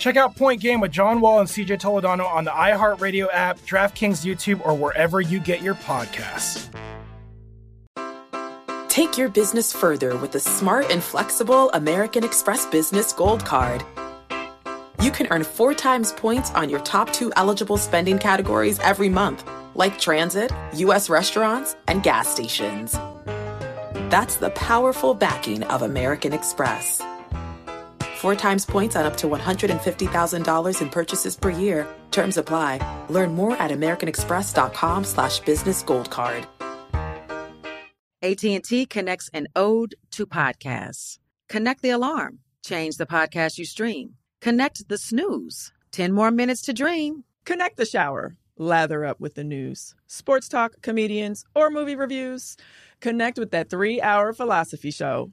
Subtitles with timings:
[0.00, 4.24] Check out Point Game with John Wall and CJ Toledano on the iHeartRadio app, DraftKings
[4.24, 6.68] YouTube, or wherever you get your podcasts.
[8.88, 13.84] Take your business further with the smart and flexible American Express Business Gold Card.
[15.02, 19.46] You can earn four times points on your top two eligible spending categories every month,
[19.74, 21.10] like transit, U.S.
[21.10, 22.92] restaurants, and gas stations.
[24.08, 27.02] That's the powerful backing of American Express.
[28.20, 31.88] Four times points on up to $150,000 in purchases per year.
[32.10, 32.78] Terms apply.
[33.08, 36.46] Learn more at americanexpress.com slash business gold card.
[38.20, 41.18] AT&T connects an ode to podcasts.
[41.48, 42.40] Connect the alarm.
[42.62, 44.16] Change the podcast you stream.
[44.42, 45.72] Connect the snooze.
[45.92, 47.24] 10 more minutes to dream.
[47.46, 48.36] Connect the shower.
[48.58, 49.94] Lather up with the news.
[50.06, 52.58] Sports talk, comedians, or movie reviews.
[53.00, 55.32] Connect with that three hour philosophy show.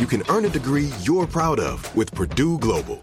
[0.00, 2.96] You can earn a degree you're proud of with Purdue Global.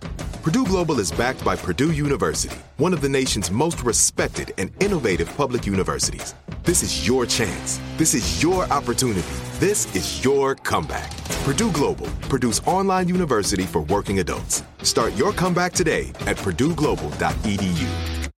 [0.44, 5.34] Purdue Global is backed by Purdue University, one of the nation's most respected and innovative
[5.38, 6.35] public universities.
[6.63, 7.79] This is your chance.
[7.96, 9.22] This is your opportunity.
[9.57, 11.16] This is your comeback.
[11.46, 14.63] Purdue Global, Purdue's online university for working adults.
[14.84, 18.29] Start your comeback today at purdueglobal.edu.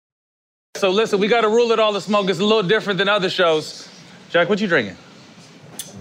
[0.77, 3.09] So listen, we got a rule that all the smoke is a little different than
[3.09, 3.89] other shows.
[4.29, 4.97] Jack, what you drinking?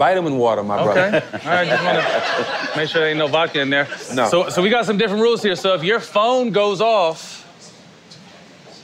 [0.01, 1.17] Vitamin water, my brother.
[1.23, 1.47] Okay.
[1.47, 3.88] All right, just want to make sure there ain't no vodka in there.
[4.16, 4.28] No.
[4.29, 5.56] So, so we got some different rules here.
[5.56, 7.38] So if your phone goes off,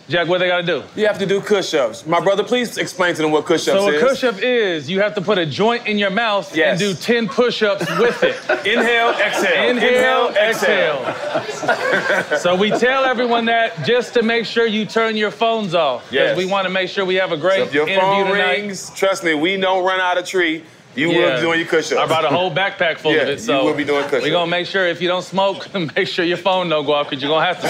[0.07, 0.83] Jack, what they got to do?
[0.95, 2.05] You have to do push-ups.
[2.05, 4.00] My brother, please explain to them what push-ups So is.
[4.00, 6.79] So a push-up is you have to put a joint in your mouth Yes.
[6.79, 8.35] and do 10 push-ups with it.
[8.67, 9.69] Inhale, exhale.
[9.69, 12.38] Inhale, exhale.
[12.38, 16.07] so we tell everyone that just to make sure you turn your phones off.
[16.11, 16.38] Yes.
[16.38, 18.51] we want to make sure we have a great So if your interview phone tonight.
[18.59, 20.63] rings, trust me, we don't run out of tree.
[20.97, 22.02] You will be doing your push-ups.
[22.02, 23.40] I brought a whole backpack full Yeah, of it.
[23.40, 24.24] So you will be doing push-ups.
[24.24, 27.09] We're gonna make sure if you don't smoke, make sure your phone don't go off
[27.09, 27.69] because you're gonna have to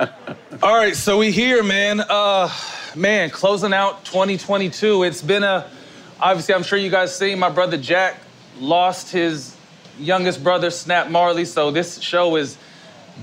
[0.00, 0.38] smoke.
[0.62, 2.00] All right, so we here, man.
[2.00, 2.50] Uh,
[2.96, 5.02] man, closing out 2022.
[5.02, 5.70] It's been a
[6.18, 6.54] obviously.
[6.54, 8.16] I'm sure you guys seen my brother Jack
[8.58, 9.54] lost his
[9.98, 11.44] youngest brother, Snap Marley.
[11.44, 12.56] So this show is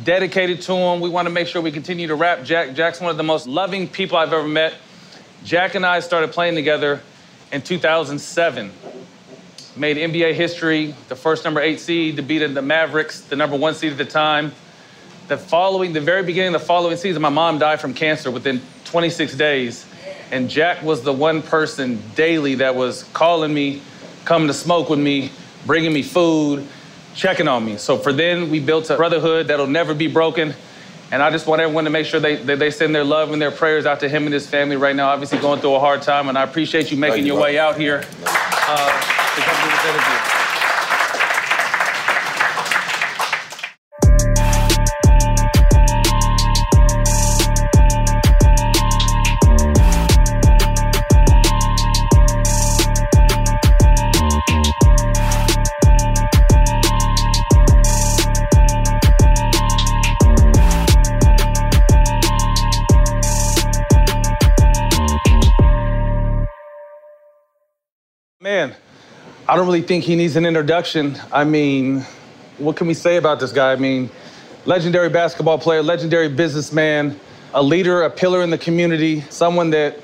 [0.03, 0.99] dedicated to him.
[0.99, 2.75] We want to make sure we continue to rap Jack.
[2.75, 4.75] Jack's one of the most loving people I've ever met.
[5.43, 7.01] Jack and I started playing together
[7.51, 8.71] in 2007.
[9.75, 13.75] Made NBA history, the first number eight seed to beat the Mavericks, the number one
[13.75, 14.51] seed at the time.
[15.27, 18.61] The following, the very beginning of the following season, my mom died from cancer within
[18.85, 19.85] 26 days.
[20.31, 23.81] And Jack was the one person daily that was calling me,
[24.25, 25.31] coming to smoke with me,
[25.65, 26.67] bringing me food,
[27.13, 27.77] checking on me.
[27.77, 30.53] So for then, we built a brotherhood that'll never be broken.
[31.11, 33.41] And I just want everyone to make sure they, they, they send their love and
[33.41, 36.01] their prayers out to him and his family right now, obviously going through a hard
[36.01, 36.27] time.
[36.27, 37.43] And I appreciate you making you, your bro.
[37.43, 38.91] way out here uh,
[39.35, 40.46] to come do this interview.
[69.49, 71.17] I don't really think he needs an introduction.
[71.31, 72.01] I mean,
[72.57, 73.71] what can we say about this guy?
[73.71, 74.09] I mean,
[74.65, 77.17] legendary basketball player, legendary businessman,
[77.53, 80.01] a leader, a pillar in the community, someone that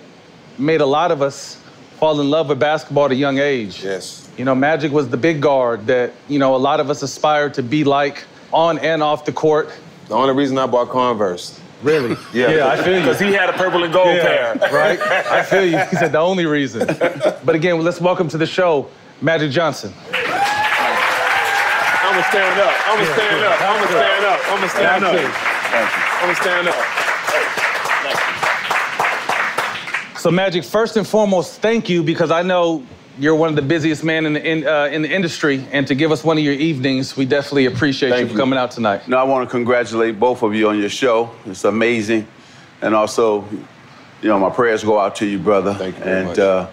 [0.57, 1.61] made a lot of us
[1.99, 3.83] fall in love with basketball at a young age.
[3.83, 4.29] Yes.
[4.37, 7.53] You know, Magic was the big guard that, you know, a lot of us aspired
[7.55, 8.23] to be like
[8.53, 9.73] on and off the court.
[10.07, 11.59] The only reason I bought Converse.
[11.81, 12.15] Really?
[12.33, 12.99] Yeah, Yeah, I feel you.
[13.01, 14.55] Because he had a purple and gold pair.
[14.71, 15.01] right?
[15.01, 15.77] I feel you.
[15.77, 16.87] He said the only reason.
[17.45, 18.89] But again, let's welcome to the show
[19.21, 19.94] Magic Johnson.
[22.04, 22.74] I'm gonna stand up.
[22.88, 23.62] I'm gonna stand up.
[23.62, 24.39] I'm gonna stand up.
[24.50, 25.13] I'm gonna stand up.
[26.21, 26.75] I'm gonna stand up.
[30.19, 32.83] So, Magic, first and foremost, thank you because I know
[33.19, 35.95] you're one of the busiest men in the in, uh, in the industry, and to
[35.95, 39.07] give us one of your evenings, we definitely appreciate Thank you for coming out tonight.
[39.07, 41.30] No, I want to congratulate both of you on your show.
[41.45, 42.27] It's amazing.
[42.81, 43.44] And also,
[44.21, 45.74] you know, my prayers go out to you, brother.
[45.74, 46.39] Thank you very and much.
[46.39, 46.68] Uh,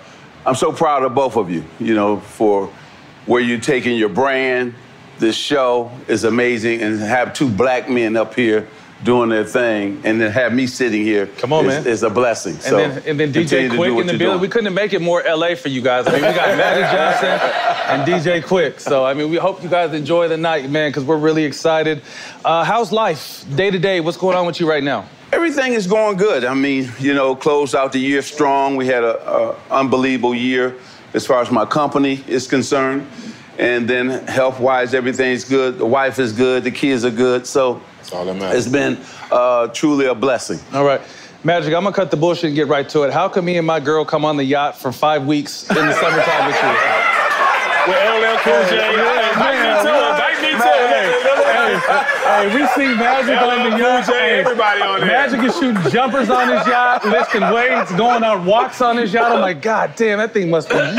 [0.47, 2.73] I'm so proud of both of you, you know, for
[3.27, 4.75] where you're taking your brand.
[5.19, 6.81] This show is amazing.
[6.81, 8.67] And have two black men up here
[9.03, 11.27] doing their thing, and then have me sitting here.
[11.39, 11.87] Come on, is, man.
[11.87, 12.55] Is a blessing.
[12.55, 14.41] And so then, and then DJ Quik in the building.
[14.41, 16.07] We couldn't make it more LA for you guys.
[16.07, 17.41] I mean, we got Magic Johnson
[17.89, 18.79] and DJ Quik.
[18.81, 22.03] So, I mean, we hope you guys enjoy the night, man, because we're really excited.
[22.45, 24.01] Uh, how's life day to day?
[24.01, 25.07] What's going on with you right now?
[25.33, 26.45] Everything is going good.
[26.45, 28.75] I mean, you know, closed out the year strong.
[28.75, 30.77] We had a, a unbelievable year
[31.15, 33.07] as far as my company is concerned.
[33.59, 35.79] And then health-wise, everything's good.
[35.79, 36.65] The wife is good.
[36.65, 37.47] The kids are good.
[37.47, 37.81] So
[38.13, 38.99] all that it's been
[39.31, 40.59] uh, truly a blessing.
[40.73, 41.01] All right.
[41.45, 43.13] Magic, I'm gonna cut the bullshit and get right to it.
[43.13, 45.95] How can me and my girl come on the yacht for five weeks in the
[45.95, 46.69] summertime with you?
[47.89, 48.77] With LL Cool J.
[48.77, 50.10] Yeah, Invite me
[51.87, 54.05] Hey, we see Magic on the yacht.
[54.07, 55.09] Hey, everybody on there.
[55.09, 59.33] Magic is shooting jumpers on his yacht, lifting weights, going on walks on his yacht.
[59.33, 60.95] I'm like, God damn, that thing must be huge.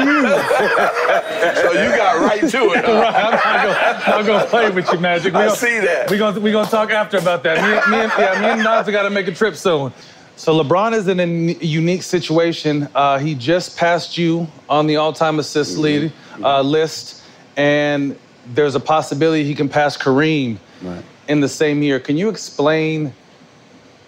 [1.58, 2.86] So you got right to it.
[2.86, 2.92] huh?
[2.94, 5.34] Right, I'm not gonna, I'm gonna play with you, Magic.
[5.34, 6.10] We I gonna- see that.
[6.10, 7.58] We gonna we gonna talk after about that.
[7.58, 9.94] Me, me and yeah, me and Nas got to make a trip soon.
[10.36, 11.26] So LeBron is in a
[11.64, 12.88] unique situation.
[12.96, 15.82] Uh, he just passed you on the all-time assist Mm-hmm.
[15.82, 16.14] lead
[16.44, 17.24] uh, list,
[17.58, 18.18] and
[18.54, 21.04] there's a possibility he can pass Kareem Right.
[21.28, 22.00] in the same year.
[22.00, 23.14] Can you explain,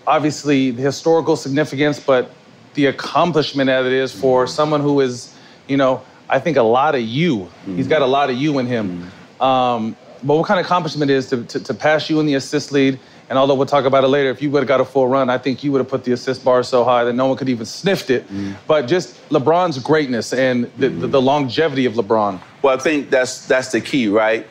[0.06, 2.32] obviously, the historical significance, but
[2.74, 4.52] the accomplishment that it is for mm-hmm.
[4.52, 5.34] someone who is,
[5.68, 7.50] you know, I think a lot of you.
[7.66, 8.12] He's got a mm-hmm.
[8.12, 8.90] lot of you in him.
[8.90, 9.44] Mm-hmm.
[9.44, 12.72] Um, but what kind of accomplishment is to, to, to pass you in the assist
[12.72, 12.98] lead?
[13.30, 15.30] And although we'll talk about it later, if you would have got a full run,
[15.30, 17.50] I think you would have put the assist bar so high that no one could
[17.50, 18.26] even sniffed it.
[18.68, 22.40] But just LeBron's greatness and the, the, the longevity of LeBron.
[22.62, 24.46] Well, I think that's that's the key, right?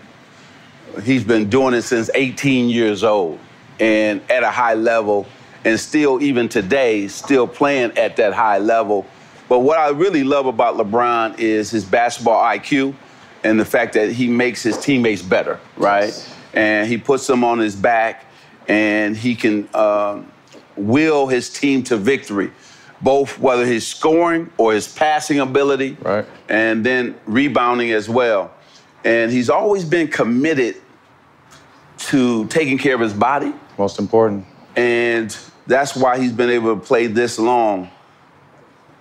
[1.02, 3.38] He's been doing it since 18 years old
[3.80, 5.26] and at a high level,
[5.64, 9.06] and still, even today, still playing at that high level.
[9.48, 12.94] But what I really love about LeBron is his basketball IQ
[13.44, 16.12] and the fact that he makes his teammates better, right?
[16.54, 18.24] And he puts them on his back
[18.68, 20.30] and he can um,
[20.76, 22.52] will his team to victory,
[23.00, 26.24] both whether he's scoring or his passing ability, Right.
[26.48, 28.52] and then rebounding as well.
[29.04, 30.76] And he's always been committed
[32.10, 34.44] to taking care of his body, Most important.
[34.76, 37.88] and that's why he's been able to play this long.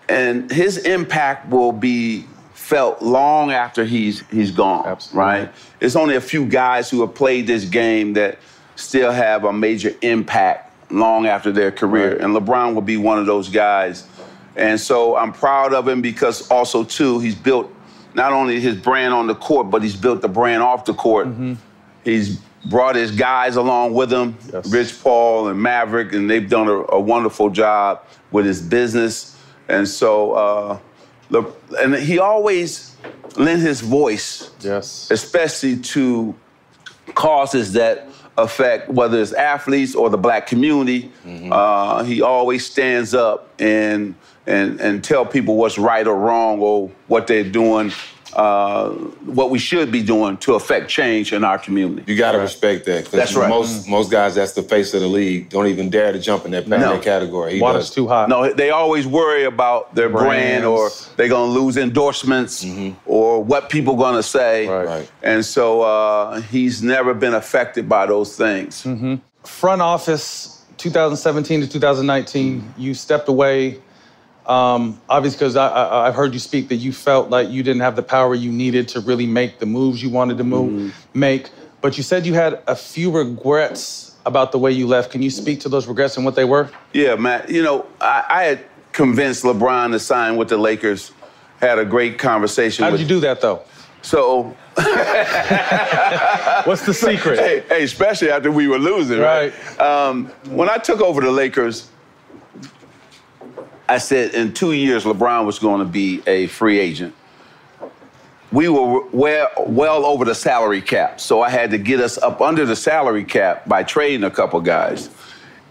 [0.10, 4.86] And his impact will be felt long after he's he's gone.
[4.86, 5.20] Absolutely.
[5.20, 5.52] Right?
[5.80, 8.38] There's only a few guys who have played this game that
[8.76, 12.22] still have a major impact long after their career, Right.
[12.22, 14.06] and LeBron will be one of those guys.
[14.58, 17.74] And so I'm proud of him because also too he's built
[18.14, 21.28] not only his brand on the court, but he's built the brand off the court.
[21.28, 21.54] Mm-hmm.
[22.04, 24.72] He's brought his guys along with him, Yes.
[24.72, 28.02] Rich Paul and Maverick, and they've done a, a wonderful job
[28.32, 29.36] with his business.
[29.68, 30.80] And so, uh,
[31.30, 32.96] look, and he always
[33.38, 35.10] lent his voice, Yes.
[35.12, 36.36] especially to
[37.16, 41.12] causes that affect whether it's athletes or the black community.
[41.52, 44.16] Uh, he always stands up and
[44.48, 47.92] and and tell people what's right or wrong or what they're doing,
[48.34, 48.90] uh,
[49.26, 52.04] what we should be doing to affect change in our community.
[52.12, 53.04] You gotta respect that.
[53.06, 53.50] 'cause That's right.
[53.50, 55.50] Most most guys, that's the face of the league.
[55.50, 56.98] Don't even dare to jump in that, No.
[57.00, 57.56] category.
[57.56, 57.96] He Water's does.
[57.96, 58.30] too hot.
[58.30, 62.66] No, they always worry about their brand or they're gonna lose endorsements
[63.06, 64.68] or what people gonna say.
[64.68, 64.86] Right.
[64.88, 65.10] Right.
[65.24, 68.86] And so uh, he's never been affected by those things.
[69.44, 73.80] front office 2017 to 2019 you stepped away
[74.46, 77.82] um, obviously because I, I, i've heard you speak that you felt like you didn't
[77.82, 81.50] have the power you needed to really make the moves you wanted to move make
[81.82, 85.30] but you said you had a few regrets about the way you left can you
[85.30, 87.50] speak to those regrets and what they were Yeah, Matt.
[87.50, 91.12] You know, I, I had convinced LeBron to sign with the Lakers.
[91.60, 92.84] Had a great conversation.
[92.84, 93.62] how did with, you do that though
[94.02, 94.44] So,
[96.66, 99.54] what's the secret hey, hey, especially after we were losing, right?
[99.80, 101.90] Um, when I took over the Lakers,
[103.92, 107.14] I said in two years, LeBron was going to be a free agent.
[108.50, 112.40] We were well, well over the salary cap, so I had to get us up
[112.40, 115.10] under the salary cap by trading a couple guys.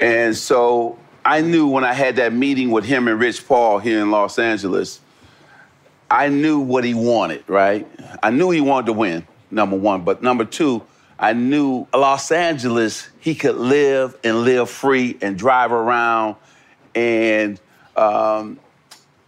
[0.01, 4.03] And so I knew when I had that meeting with him and Rich Paul here
[4.03, 5.01] in Los Angeles,
[6.11, 7.89] I knew what he wanted, right?
[8.23, 10.05] I knew he wanted to win, number one.
[10.05, 10.83] But number two,
[11.19, 16.37] I knew Los Angeles, he could live and live free and drive around
[16.95, 17.59] and
[18.01, 18.59] um,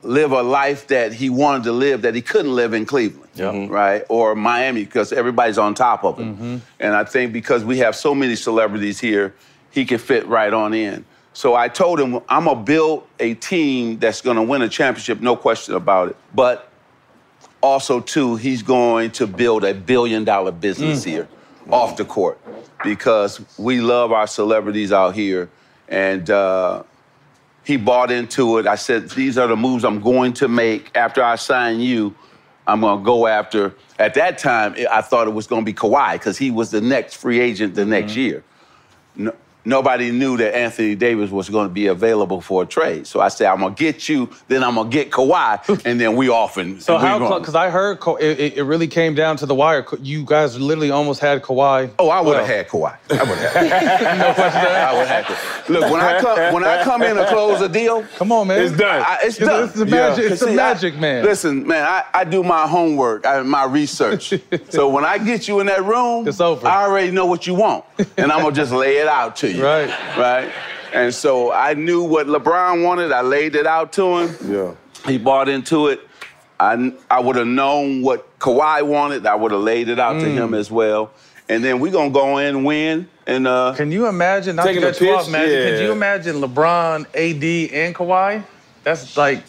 [0.03, 3.31] live a life that he wanted to live that he couldn't live in Cleveland,
[3.71, 4.05] right?
[4.09, 6.63] Or Miami, because everybody's on top of him.
[6.81, 9.35] And I think because we have so many celebrities here,
[9.71, 11.05] he could fit right on in.
[11.35, 15.37] So I told him, I'm gonna build a team that's gonna win a championship, no
[15.37, 16.17] question about it.
[16.35, 16.69] But
[17.63, 21.29] also, too, he's going to build a billion dollar business here
[21.71, 22.39] off the court
[22.83, 25.49] because we love our celebrities out here.
[25.89, 26.83] And uh,
[27.65, 28.67] he bought into it.
[28.67, 32.15] I said, These are the moves I'm going to make after I sign you.
[32.67, 33.75] I'm going to go after.
[33.99, 36.81] At that time, I thought it was going to be Kawhi because he was the
[36.81, 38.21] next free agent the next mm-hmm.
[38.21, 38.45] year.
[39.17, 43.07] No, nobody knew that Anthony Davis was going to be available for a trade.
[43.07, 46.01] So I said, I'm going to get you, then I'm going to get Kawhi, and
[46.01, 47.19] then we off and So and we how?
[47.19, 47.41] going.
[47.43, 49.85] Because I heard Ka- it, it- it really came down to the wire.
[50.01, 51.91] You guys literally almost had Kawhi.
[51.99, 52.97] Oh, I would have Well, had Kawhi.
[53.11, 54.19] I would have had.
[54.19, 54.61] no question.
[54.61, 55.71] I would have had.
[55.71, 58.61] Look, when I come when I come in to close a deal, Come on, man.
[58.63, 59.03] It's done.
[59.07, 59.65] I, it's It's- done.
[59.65, 61.25] it's the magic- it's the See, I- magic, man.
[61.25, 64.35] Listen, man, I, I do my homework, I, my research.
[64.71, 66.67] so when I get you in that room, It's over.
[66.67, 67.85] I already know what you want,
[68.17, 69.52] and I'm gonna just lay it out to you.
[69.61, 69.89] Right.
[70.19, 70.53] Right.
[70.93, 73.13] And so I knew what LeBron wanted.
[73.13, 74.37] I laid it out to him.
[74.53, 74.75] Yeah.
[75.11, 76.01] He bought into it.
[76.61, 79.27] I, I would have known what Kawhi wanted.
[79.27, 80.35] I would have laid it out to Mm.
[80.35, 81.11] him as well.
[81.49, 83.09] And then we're gonna go in and win.
[83.27, 84.57] And uh, Can you imagine?
[84.57, 85.33] Not Taking to a cut you off, pitch?
[85.33, 85.49] Magic.
[85.51, 85.85] Could Yeah.
[85.87, 88.45] you imagine LeBron, AD, and Kawhi?
[88.85, 89.43] That's like,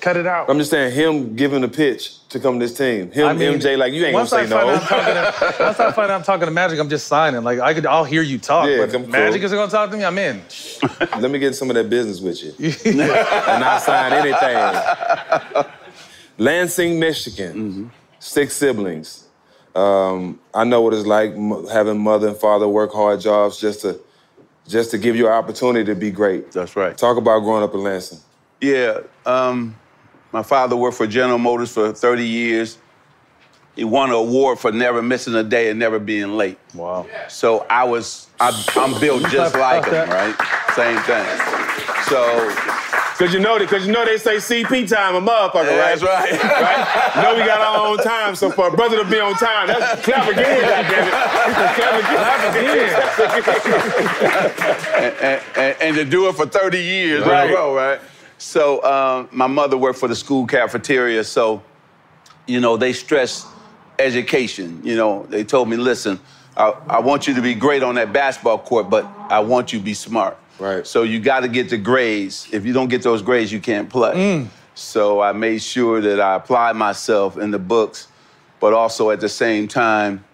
[0.00, 0.48] cut it out.
[0.48, 3.10] I'm just saying, him giving a pitch to come to this team.
[3.10, 4.58] Him, I mean, MJ, like, you ain't gonna once I say no.
[4.58, 5.14] out I'm talking
[5.58, 7.42] to- once I find out I'm talking to Magic, I'm just signing.
[7.42, 8.68] Like I could, I'll hear you talk.
[8.68, 9.12] Yeah, but come cool.
[9.12, 10.04] Magic is gonna talk to me.
[10.04, 10.42] I'm in.
[11.20, 12.52] Let me get some of that business with you.
[12.92, 15.64] and not sign anything.
[16.38, 17.54] Lansing, Michigan.
[17.54, 17.88] Mm-hmm.
[18.20, 19.24] Six siblings.
[19.74, 23.82] Um, I know what it's like m- having mother and father work hard jobs just
[23.82, 24.00] to
[24.66, 26.52] just to give you an opportunity to be great.
[26.52, 26.96] That's right.
[26.96, 28.18] Talk about growing up in Lansing.
[28.60, 29.74] yeah, um,
[30.32, 32.78] my father worked for General Motors for 30 years.
[33.76, 36.58] He won an award for never missing a day and never being late.
[36.74, 37.06] Wow.
[37.28, 40.34] So I was, I, I'm built just like him, right?
[40.74, 41.26] Same thing.
[42.08, 42.54] So
[43.18, 45.98] Cause you know that, cause you know they say CP time a motherfucker, right?
[45.98, 46.30] that's right.
[46.40, 47.22] right?
[47.24, 50.04] know we got our own time, so for a brother to be on time, that's
[50.04, 51.10] clap again, goddammit.
[51.74, 52.94] Clap again.
[55.20, 57.50] and, and, and to do it for 30 years in Right.
[57.50, 58.00] a row, right?
[58.38, 61.62] So um, my mother worked for the school cafeteria, so
[62.46, 63.46] you know they stressed
[63.98, 64.80] education.
[64.84, 66.20] You know they told me, listen,
[66.56, 69.78] I, I want you to be great on that basketball court, but I want you
[69.80, 70.38] to be smart.
[70.58, 70.86] Right.
[70.86, 72.48] So you got to get the grades.
[72.52, 74.48] If you don't get those grades, you can't play.
[74.74, 78.08] So I made sure that I applied myself in the books,
[78.60, 80.24] but also at the same time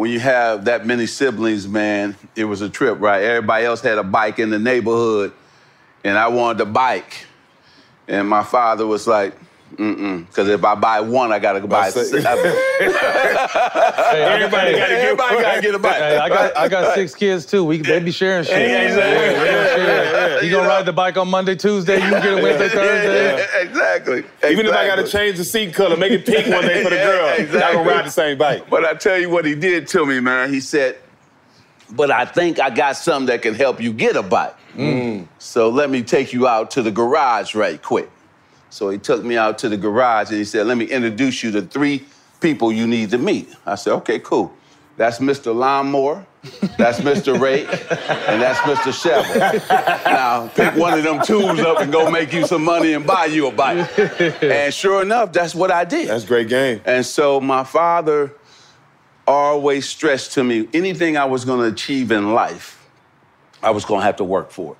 [0.00, 3.22] when you have that many siblings, man, it was a trip, right?
[3.22, 5.30] Everybody else had a bike in the neighborhood,
[6.04, 7.26] and I wanted a bike.
[8.08, 9.34] And my father was like,
[9.76, 12.52] mm-mm, because if I buy one, I gotta buy say- seven.
[12.80, 15.96] Everybody gotta get Everybody gotta get a bike.
[15.96, 17.64] Hey, I got I got six kids too.
[17.64, 18.68] We they be sharing shit.
[18.68, 19.28] Yeah, exactly.
[19.28, 20.44] They be sharing.
[20.44, 21.94] You gonna ride the bike on Monday, Tuesday.
[21.96, 23.36] You can get it Wednesday, Thursday.
[23.36, 24.24] Yeah, exactly.
[24.50, 26.96] Even if I gotta change the seat color, make it pink one day for the
[26.96, 27.60] Yeah, girl, exactly.
[27.60, 28.68] y'all gonna ride the same bike.
[28.68, 30.52] But I tell you what he did to me, man.
[30.52, 30.96] He said,
[31.92, 34.54] but I think I got something that can help you get a bike.
[34.74, 35.28] Mm.
[35.38, 38.10] So let me take you out to the garage right quick.
[38.70, 41.50] So he took me out to the garage and he said, let me introduce you
[41.52, 42.04] to three
[42.40, 43.48] people you need to meet.
[43.66, 44.54] I said, okay, cool.
[44.96, 45.54] That's Mr.
[45.54, 46.26] Lawnmower,
[46.76, 47.40] that's Mr.
[47.40, 48.92] Rake, and that's Mr.
[48.92, 49.60] Shovel.
[50.04, 53.24] now, pick one of them tools up and go make you some money and buy
[53.24, 53.88] you a bike.
[54.42, 56.08] and sure enough, that's what I did.
[56.08, 56.82] That's great game.
[56.84, 58.34] And so my father
[59.26, 62.79] always stressed to me anything I was going to achieve in life,
[63.62, 64.78] I was going to have to work for it.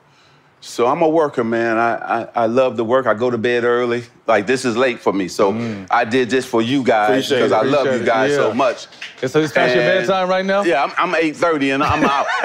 [0.63, 1.79] So I'm a worker, man.
[1.79, 3.07] I, I, I love to work.
[3.07, 4.05] I go to bed early.
[4.27, 5.27] Like this is late for me.
[5.29, 5.55] So
[5.91, 8.07] I did this for you guys Appreciate because it, I love appreciate you it.
[8.07, 8.87] guys so much.
[9.23, 10.63] And so it's past your bedtime right now.
[10.63, 12.27] Yeah, I'm, I'm 8:30 and I'm out.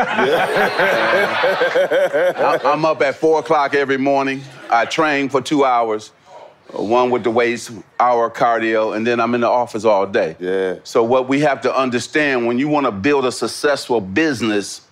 [2.38, 4.42] I- I'm up at four o'clock every morning.
[4.70, 6.12] I train for two hours,
[6.74, 10.38] uh, one with the weights, hour cardio, and then I'm in the office all day.
[10.40, 10.76] Yeah.
[10.86, 14.85] So what we have to understand when you want to build a successful business,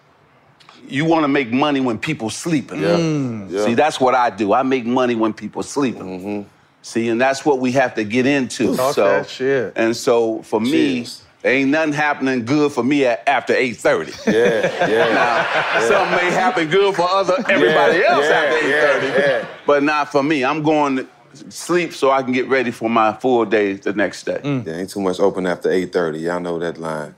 [0.87, 2.81] you want to make money when people sleeping.
[2.81, 2.97] Yeah.
[2.97, 3.51] Mm.
[3.51, 3.65] Yeah.
[3.65, 4.53] See, that's what I do.
[4.53, 6.19] I make money when people sleeping.
[6.19, 6.49] Mm-hmm.
[6.81, 8.75] See, and that's what we have to get into.
[8.75, 9.73] Talk so, that shit.
[9.77, 11.07] and so for me,
[11.45, 14.27] ain't nothing happening good for me at, after 8:30.
[14.27, 15.13] Yeah, yeah.
[15.79, 19.47] Now, something may happen good for other everybody Yeah, else yeah, after 8:30, yeah.
[19.65, 20.43] but not for me.
[20.43, 21.07] I'm going to
[21.49, 24.41] sleep so I can get ready for my full day the next day.
[24.43, 26.21] Yeah, ain't too much open after 8:30.
[26.21, 27.15] Y'all know that line.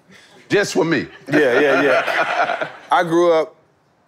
[0.48, 1.08] Just for me.
[1.32, 2.70] Yeah, yeah, yeah.
[2.92, 3.55] I grew up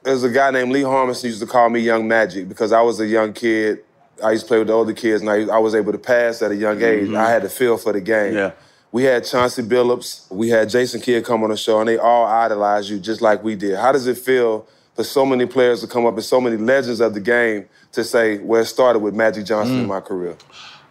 [0.08, 3.00] as a guy named Lee Harmison used to call me Young Magic because I was
[3.00, 3.84] a young kid.
[4.24, 6.42] I used to play with the older kids, and I, I was able to pass
[6.42, 7.08] at a young age.
[7.08, 7.18] Mm-hmm.
[7.18, 8.34] I had the feel for the game.
[8.34, 8.52] Yeah.
[8.92, 12.26] We had Chauncey Billups, we had Jason Kidd come on the show, and they all
[12.26, 13.76] idolized you just like we did.
[13.76, 17.02] How does it feel for so many players to come up and so many legends
[17.02, 19.90] of the game to say, well, it started with Magic Johnson in mm.
[19.90, 20.36] my career?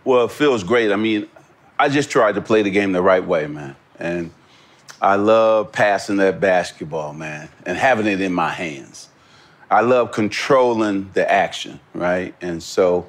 [0.05, 0.93] Well, it feels great.
[0.93, 1.27] I mean,
[1.79, 3.75] I just tried to play the game the right way, man.
[3.99, 4.31] And
[5.01, 9.09] I love passing that basketball, man, and having it in my hands.
[9.71, 12.35] I love controlling the action, right?
[12.41, 13.09] And so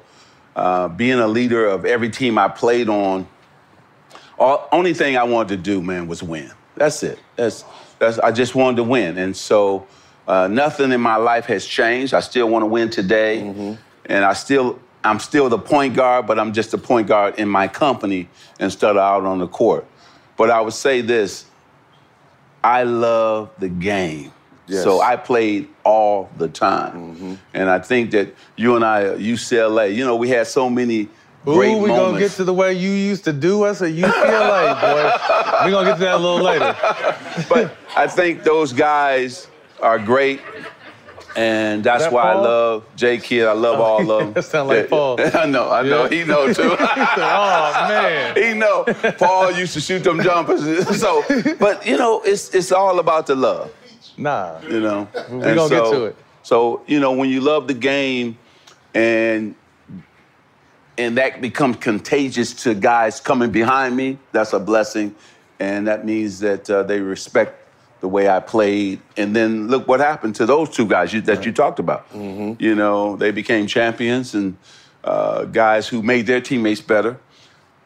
[0.56, 3.26] uh, being a leader of every team I played on,
[4.38, 6.50] all, only thing I wanted to do, man, was win.
[6.76, 7.18] That's it.
[7.36, 7.64] That's,
[7.98, 9.18] that's, I just wanted to win.
[9.18, 9.86] And so
[10.26, 12.12] uh, nothing in my life has changed.
[12.12, 13.76] I still want to win today.
[14.06, 17.48] And I still, I'm still the point guard, but I'm just the point guard in
[17.48, 18.28] my company
[18.60, 19.86] instead of out on the court.
[20.36, 21.46] But I would say this
[22.62, 24.32] I love the game.
[24.66, 24.84] Yes.
[24.84, 27.14] So I played all the time.
[27.14, 27.34] Mm-hmm.
[27.54, 31.08] And I think that you and I uh, UCLA, you know, we had so many
[31.44, 31.96] great Ooh, we moments.
[31.98, 35.64] gonna get to the way you used to do us at UCLA, boy.
[35.64, 36.76] We're gonna get to that a little later.
[37.48, 39.48] but I think those guys
[39.80, 40.40] are great.
[41.38, 42.40] And that's That why Paul?
[42.40, 43.46] I love J Kidd.
[43.46, 44.32] I love all of them.
[44.32, 45.20] That sound like Paul.
[45.34, 46.04] I know, I know.
[46.06, 46.18] Yeah.
[46.18, 46.76] He know too.
[46.80, 48.36] oh man.
[48.36, 48.84] he know.
[49.18, 50.62] Paul used to shoot them jumpers.
[51.00, 51.22] So,
[51.60, 53.72] but you know, it's it's all about the love.
[54.16, 54.58] Nah.
[54.62, 55.08] You know.
[55.30, 56.16] We And gonna get so- to it.
[56.42, 58.36] So you know, when you love the game,
[58.94, 59.54] and
[60.96, 65.14] and that becomes contagious to guys coming behind me, that's a blessing,
[65.60, 67.67] and that means that uh, they respect
[68.00, 69.00] the way I played.
[69.16, 72.06] And then look what happened to those two guys you, that you talked about.
[72.14, 74.56] You know, they became champions and
[75.04, 77.18] uh, guys who made their teammates better.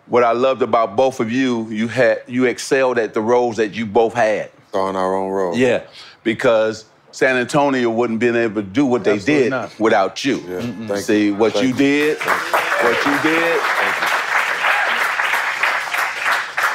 [0.07, 3.73] What I loved about both of you, you had you excelled at the roles that
[3.75, 4.51] you both had.
[4.75, 5.57] On our own road.
[5.57, 5.85] Yeah,
[6.25, 9.79] because San Antonio wouldn't been able to do what they Absolutely did not.
[9.79, 10.39] without you.
[10.39, 11.35] Thank See you.
[11.37, 13.61] what Thank you did, what you did,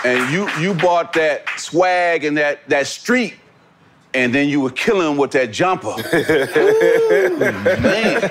[0.06, 3.36] and you you bought that swag and that that street.
[4.14, 5.90] And then you were killing with that jumper.
[5.94, 8.22] Ooh, man,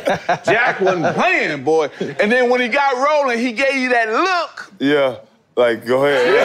[0.45, 1.91] Jack wasn't playing, boy.
[2.19, 4.73] And then when he got rolling, he gave you that look.
[4.81, 5.19] Yeah.
[5.57, 6.35] Like, go ahead.
[6.35, 6.45] Yeah,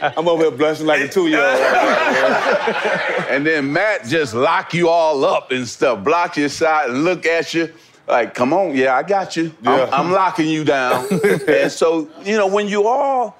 [0.00, 0.12] yeah.
[0.16, 1.58] I'm over here blushing like a two-year-old.
[3.30, 7.24] And then Matt just lock you all up and stuff, block your shot and look
[7.26, 7.72] at you
[8.08, 9.54] like, come on, yeah, I got you.
[9.62, 9.84] Yeah.
[9.84, 11.06] I'm, I'm locking you down.
[11.48, 13.36] and so, you know, when you all,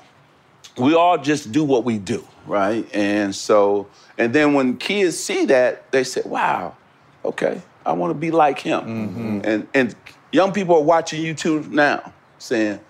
[0.76, 2.86] we all just do what we do, right?
[2.94, 6.76] And so, and then when kids see that, they say, wow,
[7.24, 8.80] okay, I want to be like him.
[8.80, 9.40] Mm-hmm.
[9.44, 9.94] And, and
[10.32, 12.80] young people are watching you too now, saying,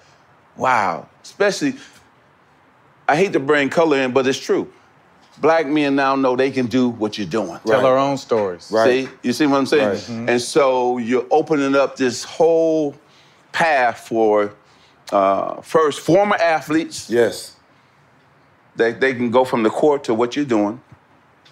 [0.57, 1.75] wow, especially,
[3.07, 4.71] I hate to bring color in, but it's true.
[5.41, 7.59] Black men now know they can do what you're doing.
[7.67, 8.71] Tell our own stories.
[8.73, 9.07] Right.
[9.07, 9.89] See, you see what I'm saying?
[9.89, 10.31] Right.
[10.31, 12.95] And so you're opening up this whole
[13.53, 14.55] path for
[15.13, 17.09] uh, first former athletes.
[17.09, 17.57] Yes.
[18.77, 20.81] They, they can go from the court to what you're doing.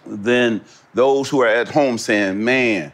[0.05, 0.63] Then
[0.95, 2.93] those who are at home saying, man,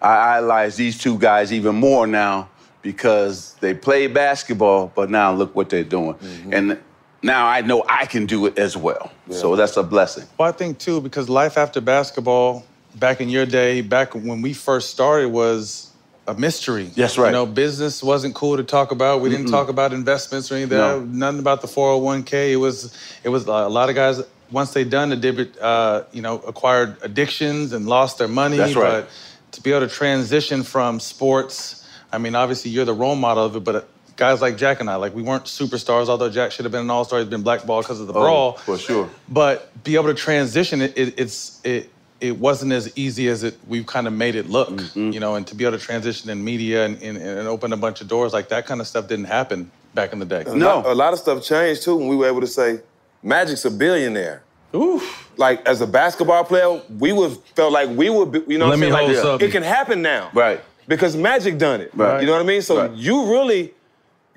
[0.00, 2.48] I idolize these two guys even more now
[2.82, 6.16] because they play basketball, but now look what they're doing.
[6.50, 6.78] And
[7.22, 9.10] now I know I can do it as well.
[9.30, 10.24] So that's a blessing.
[10.38, 12.64] Well, I think too, because life after basketball,
[12.94, 15.90] back in your day, back when we first started, was
[16.26, 16.84] a mystery.
[16.84, 17.28] That's right.
[17.28, 19.20] You know, business wasn't cool to talk about.
[19.20, 20.78] We didn't talk about investments or anything.
[20.78, 21.00] No.
[21.00, 22.52] Nothing about the 401k.
[22.52, 24.20] It was, it was a lot of guys.
[24.50, 28.56] Once they done, did, uh, you know, acquired addictions and lost their money.
[28.56, 29.02] That's right.
[29.02, 29.10] But
[29.52, 33.56] to be able to transition from sports, I mean, obviously you're the role model of
[33.56, 33.88] it, but
[34.18, 36.08] guys like Jack and I, like we weren't superstars.
[36.10, 38.60] Although Jack should have been an all-star, he's been blackballed because of the brawl Oh,
[38.60, 39.08] for sure.
[39.30, 41.88] but be able to transition it, it it's it
[42.20, 45.12] it wasn't as easy as it we've kind of made it look Mm-hmm.
[45.12, 47.76] you know and to be able to transition in media and, and, and open a
[47.76, 50.82] bunch of doors like that kind of stuff didn't happen back in the day No.
[50.84, 52.80] A lot of stuff changed too when we were able to say,
[53.22, 54.42] Magic's a billionaire.
[54.74, 55.02] Oof.
[55.38, 58.70] Like as a basketball player, we would felt like we would, be, you know, what
[58.70, 59.22] Let I'm me saying?
[59.22, 60.60] hold like, it can happen now, Right.
[60.88, 61.90] Because Magic done it.
[61.94, 62.20] Right.
[62.20, 62.62] You know what I mean?
[62.62, 62.92] So Right.
[62.92, 63.74] you really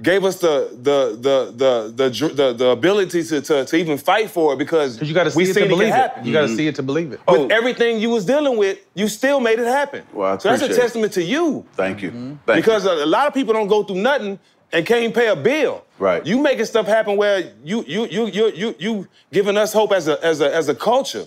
[0.01, 4.29] gave us the the the the the the, the ability to, to to even fight
[4.29, 5.93] for it because You got to see it to believe it.
[5.93, 6.25] happen.
[6.25, 7.19] You got to see it to believe it.
[7.27, 10.03] With everything you was dealing with, you still made it happen.
[10.13, 10.81] Well, I so that's a appreciate it.
[10.81, 11.65] testament to you.
[11.75, 12.09] Thank you.
[12.11, 12.33] Mm-hmm.
[12.45, 14.39] Thank because a, a lot of people don't go through nothing
[14.73, 15.83] and can't even pay a bill.
[15.99, 16.25] Right.
[16.25, 20.07] You making stuff happen where you you you you you you giving us hope as
[20.07, 21.25] a as a as a culture.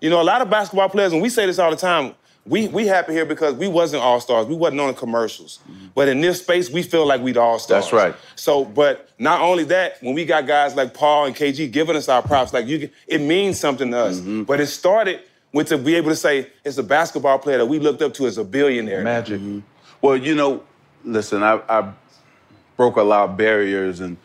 [0.00, 2.14] You know, a lot of basketball players, and we say this all the time.
[2.46, 4.46] We we happy here because we wasn't all stars.
[4.46, 5.58] We wasn't on the commercials.
[5.94, 7.86] But in this space, we feel like we the all stars.
[7.86, 7.96] Mm-hmm.
[7.96, 8.22] That's right.
[8.36, 12.08] So, but not only that, when we got guys like Paul and KG giving us
[12.08, 14.20] our props, like you, it means something to us.
[14.20, 14.44] Mm-hmm.
[14.44, 17.78] But it started with to be able to say it's a basketball player that we
[17.78, 19.02] looked up to as a billionaire.
[19.02, 19.40] Magic.
[19.40, 19.60] Mm-hmm.
[20.02, 20.62] Well, you know,
[21.04, 21.92] listen, I, I
[22.76, 24.16] broke a lot of barriers and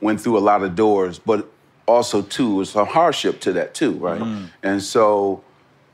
[0.00, 1.46] went through a lot of doors, but
[1.86, 4.48] also too, it's a hardship to that too, right?
[4.62, 5.42] And so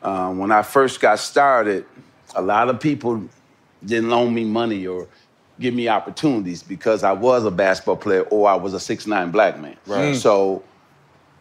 [0.04, 1.86] um, when I first got started,
[2.34, 3.26] a lot of people
[3.84, 5.08] didn't loan me money or
[5.58, 9.30] give me opportunities because I was a basketball player or I was a six nine
[9.30, 9.76] black man.
[9.86, 10.14] Right.
[10.14, 10.16] Mm.
[10.16, 10.62] So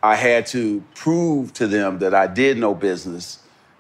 [0.01, 3.39] I had to prove to them that I did know business,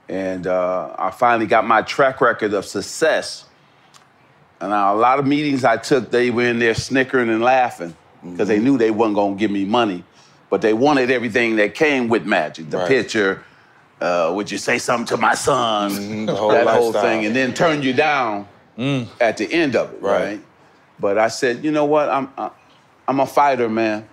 [0.09, 3.45] and uh, I finally got my track record of success.
[4.59, 8.47] And a lot of meetings I took, they were in there snickering and laughing because
[8.47, 10.05] they knew they wasn't gonna give me money,
[10.49, 12.87] but they wanted everything that came with Magic, the Right.
[12.87, 13.43] picture.
[14.03, 15.89] Uh, would you say something to my son?
[15.91, 18.45] Mm-hmm, the whole that whole thing, and then turn you down
[18.77, 19.07] mm.
[19.21, 20.23] at the end of it, Right.
[20.25, 20.41] right?
[20.99, 22.09] But I said, you know what?
[22.09, 22.51] I'm I,
[23.07, 24.05] I'm a fighter, man.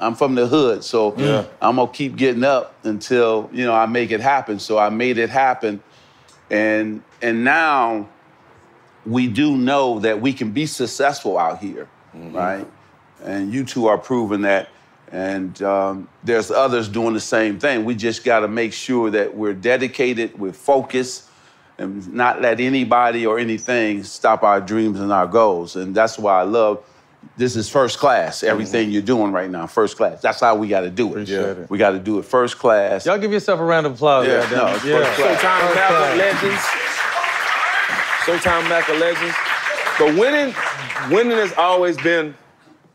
[0.00, 1.44] I'm from the hood, so Yeah.
[1.60, 4.58] I'm gonna keep getting up until you know I make it happen.
[4.58, 5.82] So I made it happen,
[6.50, 8.08] and and now
[9.04, 12.34] we do know that we can be successful out here, mm-hmm.
[12.34, 12.66] right?
[13.22, 14.70] And you two are proving that.
[15.12, 17.84] And um, there's others doing the same thing.
[17.84, 21.28] We just got to make sure that we're dedicated, we're focused,
[21.78, 25.76] and not let anybody or anything stop our dreams and our goals.
[25.76, 26.84] And that's why I love
[27.36, 28.42] this is first class.
[28.42, 30.20] Everything you're doing right now, first class.
[30.20, 31.10] That's how we got to do it.
[31.10, 31.70] Appreciate it.
[31.70, 33.06] We got to do it first class.
[33.06, 34.26] Y'all give yourself a round of applause.
[34.26, 34.74] Yeah, goddamn no, it.
[34.74, 35.42] it's first class.
[35.42, 36.62] Showtime Mac legends.
[38.24, 39.36] Showtime Mac legends.
[39.98, 40.54] But winning,
[41.10, 42.34] winning has always been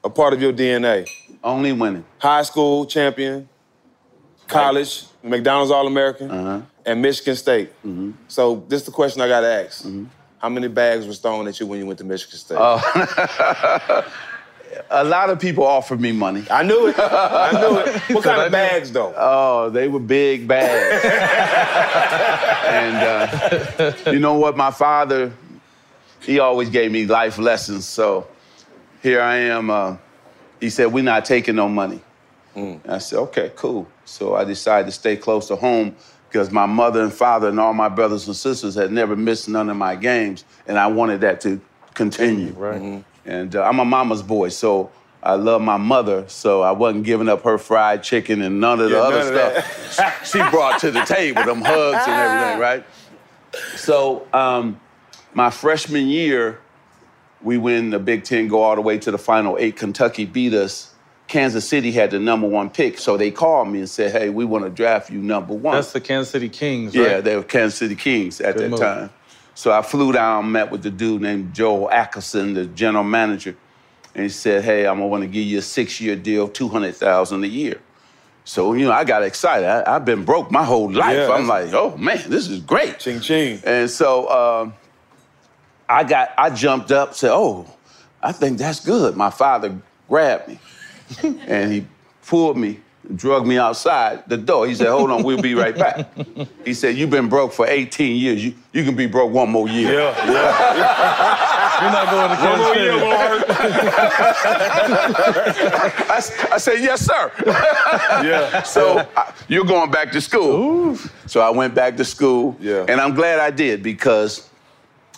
[0.04, 1.10] a part of your DNA.
[1.43, 2.06] Only winning.
[2.19, 3.49] High school champion,
[4.47, 6.62] college, McDonald's All American, Uh-huh.
[6.86, 7.69] and Michigan State.
[7.86, 8.12] Mm-hmm.
[8.27, 9.86] So this is the question I gotta ask.
[10.39, 12.58] How many bags were thrown at you when you went to Michigan State?
[12.60, 14.12] Oh.
[14.89, 16.45] A lot of people offered me money.
[16.49, 16.95] I knew it.
[16.97, 18.01] I knew it.
[18.15, 19.13] What kind of bags though?
[19.17, 21.04] Oh, they were big bags.
[22.65, 22.97] and
[24.08, 24.56] uh, you know what?
[24.56, 25.34] My father,
[26.21, 27.86] he always gave me life lessons.
[27.86, 28.27] So
[29.04, 29.69] here I am.
[29.69, 29.97] Uh,
[30.62, 32.00] he said, We're not taking no money.
[32.56, 33.88] And I said, Okay, cool.
[34.06, 35.95] So I decided to stay close to home
[36.30, 39.69] because my mother and father and all my brothers and sisters had never missed none
[39.69, 40.45] of my games.
[40.67, 41.60] And I wanted that to
[41.93, 42.54] continue.
[42.54, 43.04] Right.
[43.26, 44.91] And uh, I'm a mama's boy, so
[45.24, 48.89] I love my mother, so I wasn't giving up her fried chicken and none of
[48.89, 52.84] the Yeah, other of stuff she brought to the table, them hugs and everything, right?
[53.76, 54.80] So um,
[55.34, 56.60] my freshman year,
[57.43, 59.75] we win the Big Ten, go all the way to the final eight.
[59.75, 60.93] Kentucky beat us.
[61.27, 64.43] Kansas City had the number one pick, so they called me and said, "Hey, we
[64.43, 67.08] want to draft you number one." That's the Kansas City Kings, right?
[67.08, 68.80] Yeah, they were Kansas City Kings at Good that move.
[68.82, 69.10] time.
[69.56, 73.56] So I flew down, met with the dude named Joe Axelson, the general manager,
[74.13, 76.95] and he said, "Hey, I'm gonna want to give you a six-year deal, two hundred
[76.97, 77.80] thousand a year."
[78.43, 79.67] So you know, I got excited.
[79.67, 81.15] I, I've been broke my whole life.
[81.15, 83.62] Yeah, I'm like, "Oh man, this is great." Ching ching.
[83.63, 84.73] And so um,
[85.91, 87.65] I got, I jumped up, said, "Oh,
[88.23, 89.75] I think that's good." My father
[90.08, 90.60] grabbed me,
[91.47, 91.86] and he
[92.25, 92.80] pulled me,
[93.15, 94.67] drug me outside the door.
[94.67, 96.08] He said, "Hold on, we'll be right back."
[96.65, 98.43] He said, "You've been broke for 18 years.
[98.45, 101.82] You, you can be broke one more year." Yeah, yeah.
[101.82, 103.43] You're not going to One more year, Lord.
[106.10, 106.21] I,
[106.54, 107.32] I said, "Yes, sir."
[108.23, 108.63] Yeah.
[108.63, 110.95] So I, you're going back to school.
[111.25, 112.86] So I went back to school, Yeah.
[112.88, 114.47] and I'm glad I did because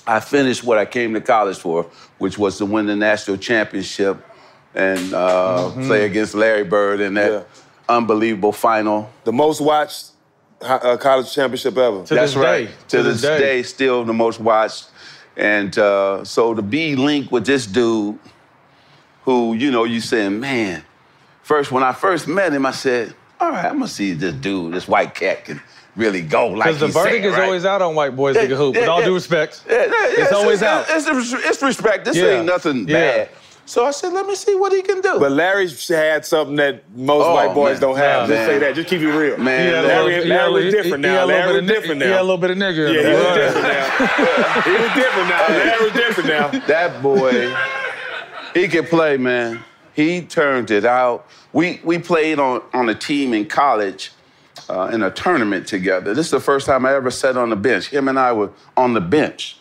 [0.05, 1.83] I finished what I came to college for,
[2.17, 4.17] which was to win the national championship
[4.75, 7.43] and uh, play against Larry Bird in that Yeah.
[7.87, 9.09] unbelievable final.
[9.23, 10.07] The most watched
[10.61, 12.03] uh, college championship ever.
[12.05, 12.65] To That's this right.
[12.67, 12.71] day.
[12.89, 13.37] To, To this this day.
[13.39, 13.63] day.
[13.63, 14.87] still the most watched.
[15.37, 18.19] And uh, so to be linked with this dude,
[19.23, 20.83] who you know, you saying, man.
[21.43, 24.73] First, when I first met him, I said, all right, I'm gonna see this dude,
[24.73, 25.61] this white cat, can
[25.95, 27.43] really go like Because the he verdict said, is right?
[27.45, 28.75] always out on white boys that can hoop.
[28.75, 29.05] With all yeah.
[29.05, 29.63] due respect.
[29.69, 30.85] Yeah, yeah, It's yeah, always out.
[30.89, 32.05] It's, it's, it's respect.
[32.05, 32.37] This Yeah.
[32.37, 32.93] ain't nothing Yeah.
[32.95, 33.29] bad.
[33.65, 35.19] So I said, let me see what he can do.
[35.19, 37.81] But Larry had something that most Oh, white boys man.
[37.81, 38.27] don't have.
[38.27, 38.47] Nah, Just man.
[38.47, 38.75] say that.
[38.75, 39.37] Just keep it real.
[39.37, 41.19] Man, He had a Larry- little- he had a Larry was different he- he now.
[41.19, 42.21] had a little Larry bit was ni- different He had a now.
[42.23, 44.61] little bit of nigger in Yeah, he was different now.
[44.63, 45.47] he was different now.
[45.47, 46.47] Larry was different now.
[46.67, 47.55] that boy,
[48.53, 49.63] he can play, man.
[49.93, 51.25] He turned it out.
[51.53, 54.11] We we played on on a team in college
[54.73, 56.13] uh, in a tournament together.
[56.13, 57.89] This is the first time I ever sat on the bench.
[57.89, 59.57] Him and I were on the bench,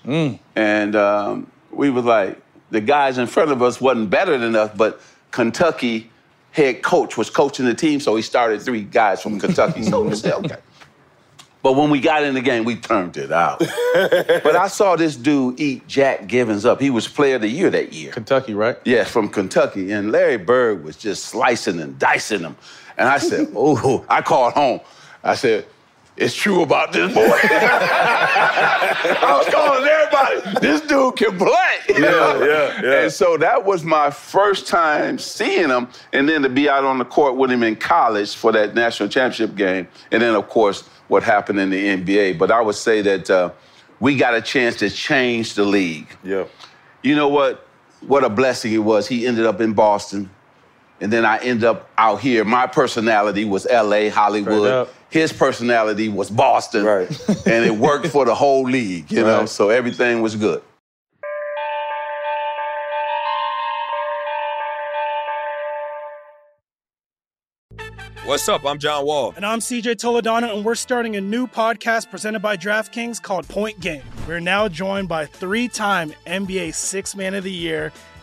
[0.56, 4.70] and um, we were like the guys in front of us wasn't better than us,
[4.76, 6.10] but Kentucky
[6.52, 9.82] head coach was coaching the team, so he started three guys from Kentucky.
[9.82, 10.56] so we said, okay.
[11.62, 13.58] But when we got in the game, we turned it out.
[13.94, 16.80] but I saw this dude eat Jack Givens up.
[16.80, 18.12] He was player of the year that year.
[18.12, 18.76] Kentucky, right?
[18.84, 19.92] Yes, from Kentucky.
[19.92, 22.56] And Larry Bird was just slicing and dicing him.
[22.98, 24.80] And I said, oh, I called home.
[25.24, 25.66] I said,
[26.16, 27.20] it's true about this boy.
[29.22, 31.76] I was calling everybody, this dude can play.
[31.88, 33.02] Yeah, yeah, yeah.
[33.02, 35.88] And so that was my first time seeing him.
[36.12, 39.08] And then to be out on the court with him in college for that national
[39.08, 39.88] championship game.
[40.10, 42.38] And then, of course, what happened in the NBA.
[42.38, 43.50] But I would say that uh,
[43.98, 46.08] we got a chance to change the league.
[46.22, 46.44] Yeah.
[47.02, 47.66] You know what?
[48.00, 49.08] What a blessing it was.
[49.08, 50.28] He ended up in Boston.
[51.00, 52.44] And then I ended up out here.
[52.44, 54.88] My personality was LA, Hollywood.
[55.12, 55.14] Up.
[55.14, 56.84] His personality was Boston.
[56.84, 57.28] Right.
[57.46, 60.62] and it worked for the whole league, you know, so everything was good.
[68.24, 68.64] What's up?
[68.64, 69.34] I'm John Wall.
[69.36, 73.80] And I'm CJ Toledano, and we're starting a new podcast presented by DraftKings called Point
[73.80, 74.04] Game.
[74.28, 77.92] We're now joined by three time NBA Six Man of the Year,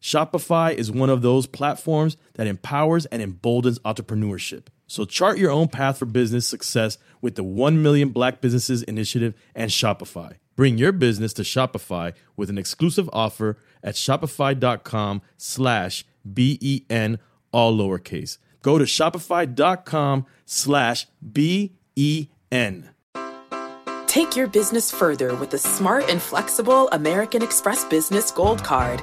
[0.00, 4.66] Shopify is one of those platforms that empowers and emboldens entrepreneurship.
[4.86, 9.34] So chart your own path for business success with the 1 Million Black Businesses Initiative
[9.54, 10.36] and Shopify.
[10.56, 17.18] Bring your business to Shopify with an exclusive offer at shopify.com slash B-E-N,
[17.52, 18.38] all lowercase.
[18.62, 22.90] Go to shopify.com slash B-E-N.
[24.06, 29.02] Take your business further with the smart and flexible American Express Business Gold Card.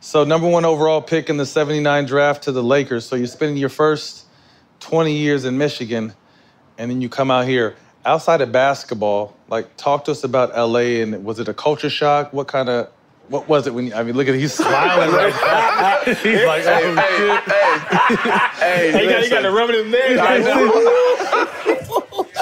[0.00, 3.04] So number one overall pick in the 79 draft to the Lakers.
[3.04, 4.26] So you're spending your first
[4.78, 6.14] 20 years in Michigan,
[6.78, 7.74] and then you come out here.
[8.06, 12.32] Outside of basketball, like talk to us about LA and was it a culture shock?
[12.32, 12.90] What kind of
[13.26, 15.98] what was it when you, I mean, look at he's smiling right now.
[16.14, 18.62] He's like, oh shit.
[18.62, 20.18] Hey, He got, he got to rub it in there.
[20.20, 20.70] I know.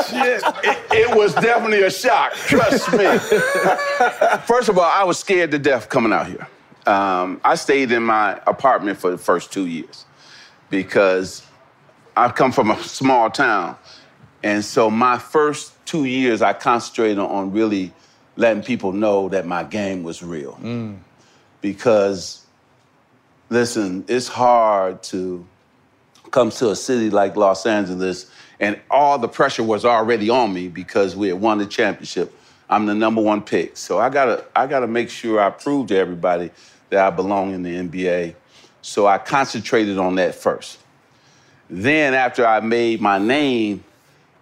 [0.04, 2.34] Shit, it, it was definitely a shock.
[2.34, 3.18] Trust me.
[4.46, 6.46] First of all, I was scared to death coming out here.
[6.86, 10.04] Um, I stayed in my apartment for the first two years
[10.70, 11.44] because
[12.16, 13.76] I come from a small town,
[14.42, 17.92] and so my first two years I concentrated on really
[18.36, 20.58] letting people know that my game was real.
[21.60, 22.44] Because,
[23.48, 25.44] listen, it's hard to
[26.30, 30.68] come to a city like Los Angeles, and all the pressure was already on me
[30.68, 32.32] because we had won the championship.
[32.68, 35.96] I'm the number one pick, so I gotta I gotta make sure I prove to
[35.96, 36.50] everybody
[36.90, 38.34] that I belong in the NBA.
[38.82, 40.78] So I concentrated on that first.
[41.68, 43.82] Then after I made my name,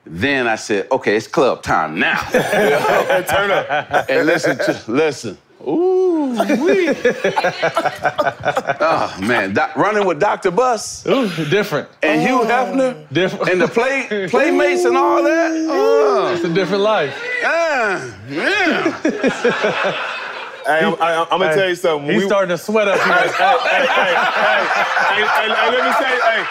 [0.04, 2.20] then I said, okay, it's club time now.
[2.30, 4.10] Turn up.
[4.10, 5.38] and listen to listen.
[5.66, 6.90] Ooh, wee.
[8.80, 10.50] oh man, Doc- running with Dr.
[10.50, 11.06] Buss.
[11.06, 11.88] Ooh, different.
[12.02, 12.46] And Hugh oh.
[12.46, 13.08] Hefner.
[13.10, 13.48] Different.
[13.48, 15.52] And the play playmates and all that.
[15.70, 17.18] Oh, It's a different life.
[17.40, 20.10] yeah, yeah.
[20.66, 22.10] Hey, I'm, I, I'm gonna tell you something.
[22.10, 23.12] He's We- starting to sweat up here.
[23.14, 26.44] hey, hey, hey, hey, hey, hey, let me say, hey,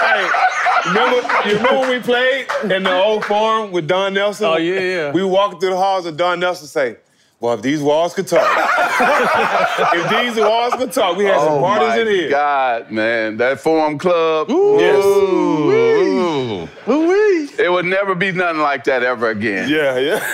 [0.00, 4.46] hey, remember, you remember when we played in the old forum with Don Nelson?
[4.46, 5.12] Oh, yeah, yeah.
[5.12, 6.96] We walked through the halls and Don Nelson say,
[7.40, 8.40] well, if these walls could talk,
[9.94, 12.30] if these walls could talk, we had some Oh parties in here.
[12.30, 14.48] God, man, that Forum Club.
[14.48, 15.04] Yes.
[15.04, 17.48] Ooh, ooh.
[17.58, 19.68] It would never be nothing like that ever again.
[19.68, 20.18] Yeah, yeah.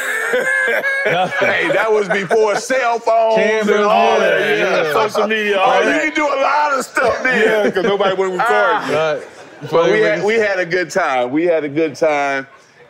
[1.05, 4.41] Hey, that was before cell phones Cameras, and all that.
[4.41, 4.93] yeah, Yeah.
[4.93, 7.43] Social media, all you can do a lot of stuff then.
[7.45, 8.41] Yeah, because nobody would record.
[8.41, 9.19] Ah.
[9.61, 9.71] Right.
[9.71, 11.33] But we had, we had a good time.
[11.33, 12.47] We had a good time,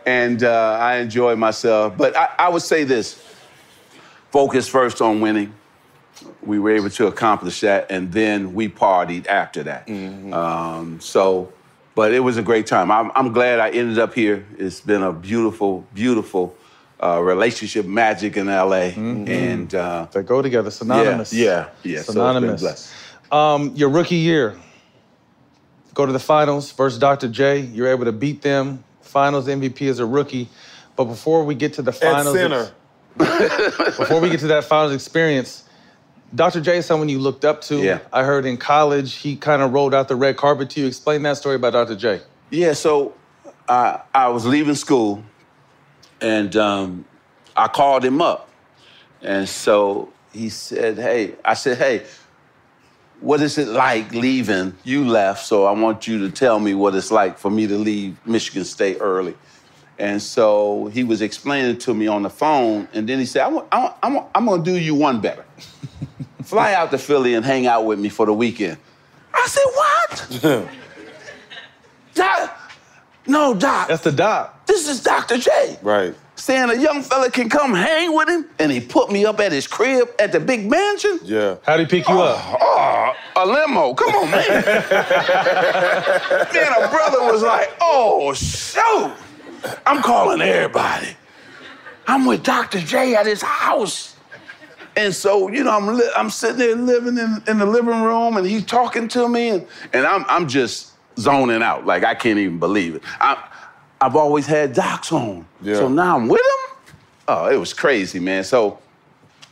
[0.06, 1.96] and uh, I enjoyed myself.
[1.96, 3.20] But I, I would say this
[4.32, 5.52] focus first on winning.
[6.42, 9.88] We were able to accomplish that, and then we partied after that.
[10.32, 11.52] Um, so,
[11.94, 12.90] but it was a great time.
[12.90, 14.44] I'm, I'm glad I ended up here.
[14.58, 16.56] It's been a beautiful, beautiful
[17.02, 18.92] uh, relationship magic in LA.
[18.94, 21.32] And uh, They go together, synonymous.
[21.32, 21.94] Yeah, yeah, yeah.
[21.96, 22.60] So it's been synonymous.
[22.60, 22.92] blessed.
[23.32, 24.56] um, your rookie year,
[25.94, 27.28] go to the finals versus Dr.
[27.28, 27.60] J.
[27.60, 28.84] You're able to beat them.
[29.00, 30.48] Finals MVP as a rookie.
[30.94, 32.74] But before we get to the finals, At finals, center.
[33.18, 35.64] before we get to that finals experience,
[36.34, 36.60] Dr.
[36.60, 37.82] J is someone you looked up to.
[37.82, 38.00] Yeah.
[38.12, 40.86] I heard in college he kind of rolled out the red carpet to you.
[40.86, 41.96] Explain that story about Dr.
[41.96, 42.20] J.
[42.50, 43.14] Yeah, so
[43.68, 45.22] uh, I was leaving school,
[46.20, 47.04] and um,
[47.56, 48.48] I called him up,
[49.20, 52.04] and so he said, "Hey," I said, "Hey,
[53.20, 54.74] what is it like leaving?
[54.84, 57.76] You left, so I want you to tell me what it's like for me to
[57.78, 59.34] leave Michigan State early."
[60.02, 63.46] And so he was explaining to me on the phone, and then he said, I
[63.46, 65.44] want, I want, I want, I'm going to do you one better.
[66.42, 68.78] Fly out to Philly and hang out with me for the weekend.
[69.32, 69.62] I said,
[70.50, 70.68] What?
[72.14, 72.72] Doc,
[73.28, 73.86] no, Doc.
[73.86, 74.66] That's the doc.
[74.66, 75.38] This is Dr.
[75.38, 75.78] J.
[75.82, 76.16] Right.
[76.34, 79.52] Saying a young fella can come hang with him, and he put me up at
[79.52, 81.20] his crib at the big mansion.
[81.22, 81.58] Yeah.
[81.62, 82.44] How'd he pick you up?
[82.60, 83.94] Oh, oh a limo.
[83.94, 84.48] Come on, man.
[86.52, 89.12] man, a brother was like, oh, shoot.
[89.86, 91.16] I'm calling everybody.
[92.06, 92.80] I'm with Dr.
[92.80, 94.16] J at his house.
[94.96, 98.36] And so, you know, I'm, li- I'm sitting there living in, in the living room,
[98.36, 101.86] and he's talking to me, and, and I'm, I'm just zoning out.
[101.86, 103.02] Like, I can't even believe it.
[103.20, 103.42] I,
[104.02, 105.46] I've always had docs on.
[105.62, 105.76] Yeah.
[105.76, 106.94] So now I'm with him?
[107.28, 108.44] Oh, it was crazy, man.
[108.44, 108.80] So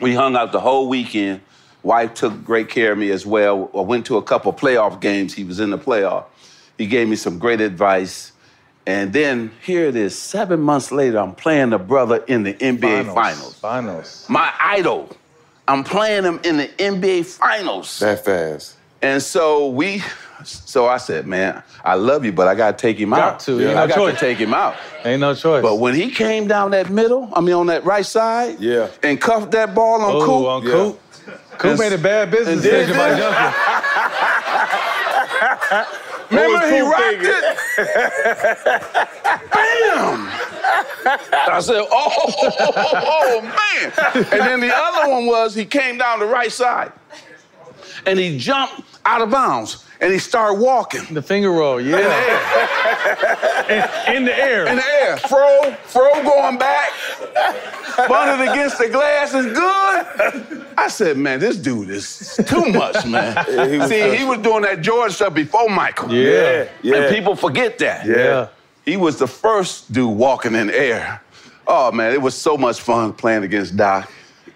[0.01, 1.41] we hung out the whole weekend.
[1.83, 3.71] Wife took great care of me as well.
[3.75, 5.33] I went to a couple playoff games.
[5.33, 6.25] He was in the playoff.
[6.77, 8.30] He gave me some great advice.
[8.91, 12.81] And then here it is, seven months later, I'm playing the brother in the NBA
[12.81, 13.15] Finals.
[13.15, 13.55] Finals.
[13.55, 14.27] finals.
[14.29, 15.09] My idol.
[15.69, 18.01] I'm playing him in the NBA Finals.
[18.01, 18.75] That fast.
[19.01, 20.03] And so we,
[20.43, 23.41] So I said, man, I love you, but I gotta take him Got out.
[23.41, 24.15] to, ain't I no got choice.
[24.15, 24.75] to take him out.
[25.05, 25.63] Ain't no choice.
[25.63, 28.89] But when he came down that middle, I mean on that right side, Yeah.
[29.05, 30.47] and cuffed that ball on Oh, Coop.
[30.49, 30.71] on Yeah.
[30.73, 31.01] Coop.
[31.59, 33.55] Coop made a bad business decision by jumping.
[36.31, 37.57] Remember he rocked it?
[39.51, 40.29] Bam!
[41.53, 43.93] I said, oh, oh, oh, oh, oh, man.
[44.15, 46.93] And then the other one was he came down the right side
[48.07, 51.15] and he jumped out of bounds and he started walking.
[51.15, 51.97] The finger roll, yeah.
[53.69, 54.67] in, in the air.
[54.67, 55.17] In the air.
[55.19, 56.91] Fro, Fro going back.
[58.09, 60.67] Bunted against the glass is good.
[60.79, 63.37] I said, man, this dude is too much, man.
[63.51, 64.19] Yeah, he See, tough.
[64.19, 66.13] he was doing that George stuff before Michael.
[66.13, 66.97] Yeah, yeah.
[66.97, 68.07] And people forget that.
[68.07, 68.49] yeah.
[68.85, 71.23] He was the first dude walking in air.
[71.67, 74.11] Oh man, it was so much fun playing against Doc,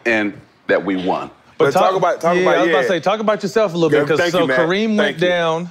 [0.06, 1.30] and that we won.
[1.58, 3.76] But talk about- talk yeah, about- I was about to say, talk about yourself a
[3.76, 4.60] little bit because so you, Matt.
[4.60, 5.28] Kareem went you.
[5.28, 5.70] down.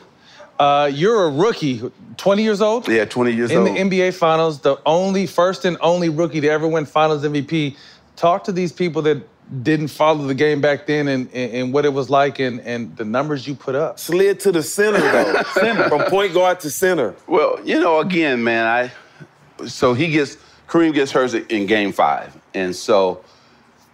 [0.59, 1.81] Uh, you're a rookie,
[2.17, 2.87] 20 years old.
[2.87, 3.67] Yeah, 20 years in old.
[3.69, 7.75] In the NBA Finals, the only first and only rookie to ever win Finals MVP.
[8.15, 9.27] Talk to these people that
[9.63, 12.95] didn't follow the game back then and, and, and what it was like and, and
[12.97, 13.99] the numbers you put up.
[13.99, 15.41] Slid to the center though.
[15.53, 15.89] center.
[15.89, 17.13] From point guard to center.
[17.27, 22.35] Well, you know, again, man, I so he gets Kareem gets hers in game five.
[22.53, 23.23] And so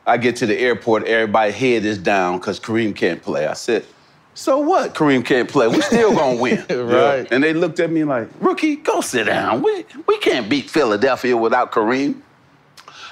[0.09, 3.47] I get to the airport, everybody head is down because Kareem can't play.
[3.47, 3.85] I said,
[4.33, 4.95] so what?
[4.95, 5.67] Kareem can't play.
[5.67, 6.65] We still gonna win.
[6.69, 7.27] Right.
[7.31, 9.61] And they looked at me like, rookie, go sit down.
[9.61, 12.21] We we can't beat Philadelphia without Kareem.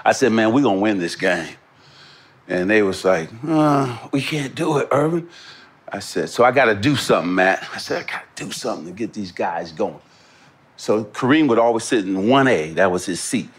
[0.05, 1.55] I said, man, we gonna win this game.
[2.47, 5.27] And they was like, uh, we can't do it, Earvin.
[5.89, 7.67] I said, so I gotta do something, Matt.
[7.73, 9.99] I said, I gotta do something to get these guys going.
[10.77, 13.49] So Kareem would always sit in 1A, that was his seat.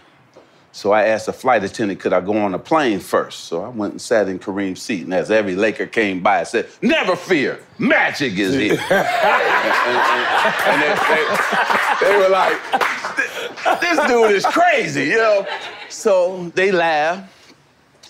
[0.72, 3.46] So I asked the flight attendant, could I go on the plane first?
[3.46, 6.44] So I went and sat in Kareem's seat, and as every Laker came by, I
[6.44, 8.72] said, never fear, Magic is here.
[8.74, 11.28] and and they, they-
[12.00, 12.56] they were like,
[13.80, 15.44] this dude is crazy, you know?
[15.88, 17.34] So they laughed.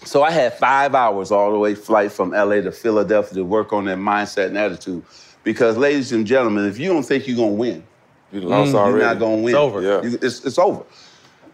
[0.05, 3.73] So I had five hours all the way flight from LA to Philadelphia to work
[3.73, 5.03] on that mindset and attitude.
[5.43, 7.83] Because, ladies and gentlemen, if you don't think you're gonna win,
[8.31, 9.49] You lost you're not gonna win.
[9.49, 9.81] It's over.
[9.83, 10.01] Yeah.
[10.05, 10.85] It's, it's over.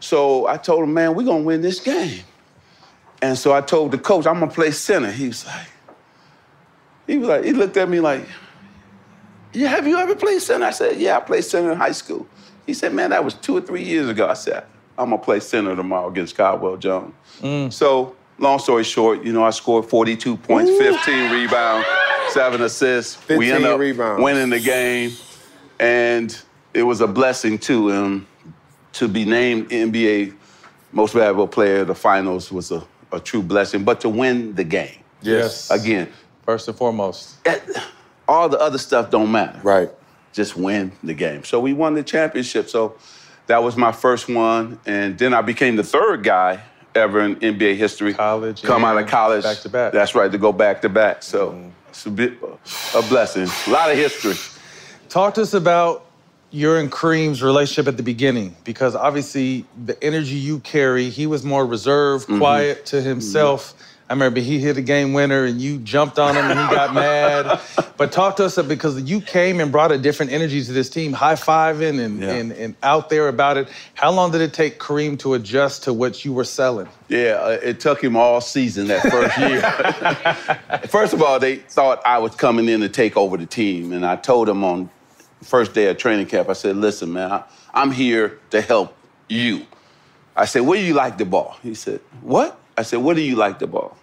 [0.04, 2.22] So I told him, man, we're gonna win this game.
[3.22, 5.10] And so I told the coach, I'm gonna play center.
[5.10, 5.66] He was like,
[7.06, 8.28] he was like, he looked at me like,
[9.54, 10.66] yeah, have you ever played center?
[10.66, 12.26] I said, yeah, I played center in high school.
[12.66, 14.28] He said, man, that was two or three years ago.
[14.28, 14.64] I said,
[14.98, 17.14] I'm gonna play center tomorrow against Caldwell Jones.
[17.74, 21.86] So, long story short, you know, I scored 42 points, 15 rebounds,
[22.28, 23.26] seven assists.
[23.26, 24.22] we ended up rebounds.
[24.22, 25.12] winning the game,
[25.80, 26.38] and
[26.74, 27.90] it was a blessing too.
[27.90, 28.26] Um,
[28.94, 30.34] to be named NBA
[30.92, 32.82] Most Valuable Player of the Finals was a,
[33.12, 33.84] a true blessing.
[33.84, 35.70] But to win the game, Yes.
[35.70, 36.08] again,
[36.44, 37.36] First and foremost.
[37.46, 37.58] eh,
[38.28, 39.90] all the other stuff don't matter Right.
[40.32, 41.44] just win the game.
[41.44, 42.68] So we won the championship.
[42.68, 42.96] So
[43.46, 44.78] that was my first one.
[44.86, 46.60] And then I became the third guy
[46.94, 48.14] ever in NBA history.
[48.14, 49.42] College Come out of college.
[49.42, 49.92] back to back.
[49.92, 51.22] That's right, to go back to back.
[51.22, 52.34] So it's a bit
[52.94, 53.48] a blessing.
[53.66, 54.34] A lot of history.
[55.08, 56.04] Talk to us about
[56.54, 61.42] your and Kareem's relationship at the beginning, because obviously the energy you carry, he was
[61.44, 62.38] more reserved, Mm-hmm.
[62.38, 63.74] quiet to himself.
[64.08, 66.94] I remember he hit a game winner and you jumped on him and he got
[66.94, 67.60] mad.
[67.96, 71.12] But talk to us because you came and brought a different energy to this team,
[71.12, 72.32] high fiving and, Yeah.
[72.32, 73.68] and, and out there about it.
[73.94, 76.88] How long did it take Kareem to adjust to what you were selling?
[77.08, 79.62] Yeah, uh, it took him all season that first year.
[80.88, 84.04] first of all, they thought I was coming in to take over the team, and
[84.04, 84.90] I told them on
[85.44, 88.96] first day of training camp, I said, "Listen, man, I, I'm here to help
[89.28, 89.66] you."
[90.36, 93.20] I said, "Where do you like the ball?" He said, "What?" I said, "Where do
[93.20, 93.96] you like the ball?"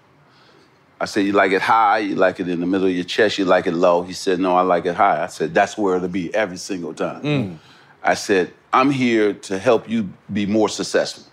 [0.99, 3.37] I said, "You like it high, you like it in the middle of your chest,
[3.37, 5.95] you like it low." He said, "No, I like it high." I said, "That's where
[5.95, 7.57] it'll be every single time." Mm.
[8.03, 11.23] I said, "I'm here to help you be more successful."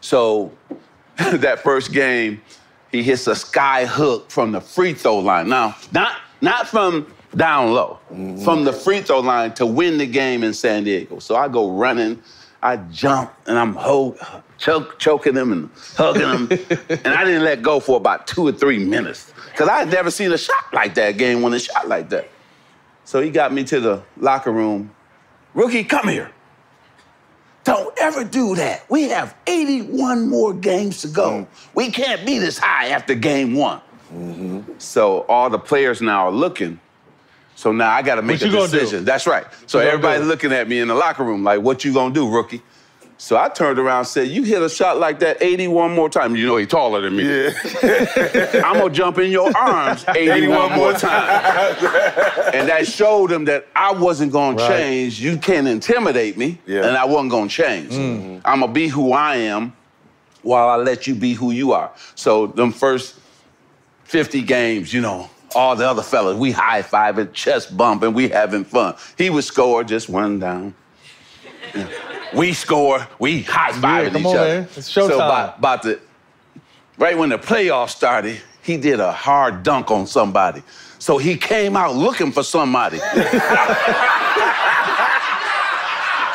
[0.00, 0.52] So
[1.16, 2.40] that first game,
[2.90, 5.48] he hits a sky hook from the free throw line.
[5.48, 7.98] Now, not not from down low,
[8.44, 11.18] from the free throw line to win the game in San Diego.
[11.18, 12.22] So I go running,
[12.62, 14.16] I jump, and I'm ho-
[14.58, 16.48] choke, choking him and hugging him.
[17.04, 20.10] and I didn't let go for about two or three minutes because I had never
[20.10, 22.28] seen a shot like that, game winning shot like that.
[23.04, 24.90] So he got me to the locker room.
[25.54, 26.30] Rookie, come here.
[27.64, 28.88] Don't ever do that.
[28.88, 31.30] We have 81 more games to go.
[31.30, 31.46] Mm.
[31.74, 33.80] We can't be this high after game one.
[34.78, 36.80] So all the players now are looking.
[37.56, 38.78] So now I got to make What a you gonna do?
[38.78, 39.04] decision.
[39.04, 39.44] That's right.
[39.66, 42.62] So everybody's looking at me in the locker room like, "What you gonna do, rookie?"
[43.18, 46.38] So I turned around and said, You hit a shot like that 81 more times.
[46.40, 47.24] You know he's taller than me.
[48.64, 51.84] I'm gonna jump in your arms 81 more times.
[52.54, 54.68] and that showed him that I wasn't gonna Right.
[54.68, 55.20] change.
[55.20, 57.92] You can't intimidate me, and I wasn't gonna change.
[58.46, 59.74] I'm gonna be who I am
[60.40, 61.90] while I let you be who you are.
[62.14, 63.16] So them first
[64.10, 68.28] 50 games, you know, all the other fellas, we high five fiving, chest bumping, we
[68.28, 68.96] having fun.
[69.16, 70.74] He would score just one down.
[71.72, 71.88] Yeah.
[72.34, 74.48] We score, we high fiving Yeah, each on, other.
[74.48, 74.62] man.
[74.76, 75.08] It's showtime.
[75.08, 76.00] So about, about the
[76.98, 80.64] right when the playoffs started, he did a hard dunk on somebody.
[80.98, 82.98] So he came out looking for somebody.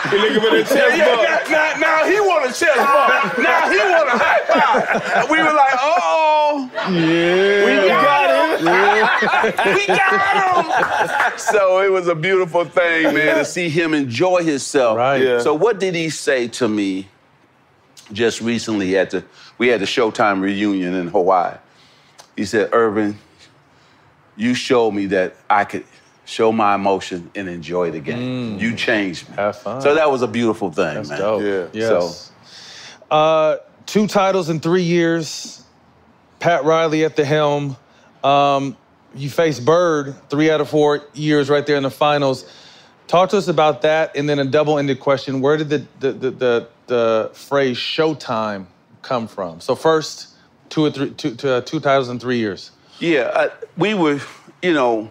[0.10, 1.50] He looking for the chest Yeah, bump.
[1.50, 3.38] Now, now, now he want a chest bump.
[3.40, 5.30] Now he want a high five.
[5.30, 8.66] We were like, oh, Yeah, we got him.
[9.76, 11.38] we got him.
[11.40, 14.98] So it was a beautiful thing, man, to see him enjoy himself.
[14.98, 15.22] Right.
[15.22, 15.40] Yeah.
[15.40, 17.08] So what did he say to me
[18.12, 19.24] just recently at the
[19.58, 21.58] we had the Showtime reunion in Hawaii?
[22.36, 23.16] He said, Earvin,
[24.36, 25.86] you showed me that I could
[26.26, 28.58] show my emotion and enjoy the game.
[28.60, 29.36] You changed me.
[29.36, 29.82] Have fun.
[29.82, 31.20] So that was a beautiful thing, That's man.
[31.20, 31.42] dope.
[31.42, 31.68] Yeah.
[31.72, 32.32] Yes.
[33.10, 35.64] Uh, two titles in three years.
[36.40, 37.78] Pat Riley at the helm.
[38.24, 38.76] Um,
[39.16, 42.52] you faced Bird three out of four years right there in the finals.
[43.08, 46.32] Talk to us about that, and then a double-ended question: Where did the the the,
[46.32, 48.66] the, the phrase "Showtime"
[49.04, 49.62] come from?
[49.62, 50.30] So first,
[50.70, 52.72] two or three, two, to, uh, two titles in three years.
[53.00, 54.20] Yeah, uh, we were,
[54.62, 55.10] you know,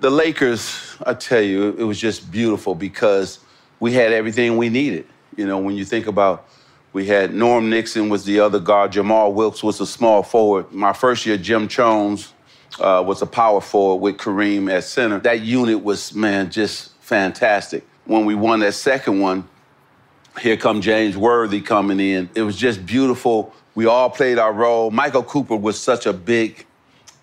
[0.00, 3.38] the Lakers, I tell you, it was just beautiful because
[3.80, 5.06] we had everything we needed.
[5.36, 6.48] You know, when you think about,
[6.92, 10.72] we had Norm Nixon was the other guard, Jamal Wilkes was a small forward.
[10.72, 12.32] My first year, Jim Chones
[12.80, 15.18] uh, was a power forward with Kareem at center.
[15.20, 17.86] That unit was, man, just fantastic.
[18.04, 19.48] When we won that second one,
[20.40, 22.28] here come James Worthy coming in.
[22.34, 23.54] It was just beautiful.
[23.74, 24.90] We all played our role.
[24.90, 26.66] Michael Cooper was such a big,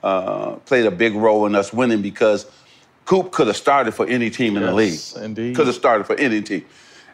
[0.01, 2.45] uh, played a big role in us winning because
[3.05, 4.91] Coop could have started for any team in the league.
[4.91, 5.55] Yes, indeed.
[5.55, 6.65] Could have started for any team.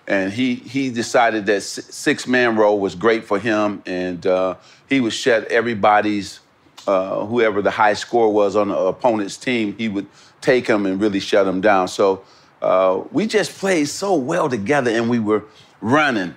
[0.07, 4.55] And he he decided that six man role was great for him, and uh,
[4.87, 6.39] he would shut everybody's
[6.87, 9.75] uh, whoever the high score was on the opponent's team.
[9.77, 10.07] He would
[10.41, 11.87] take him and really shut him down.
[11.87, 12.23] So
[12.61, 15.43] uh, we just played so well together, and we were
[15.81, 16.35] running.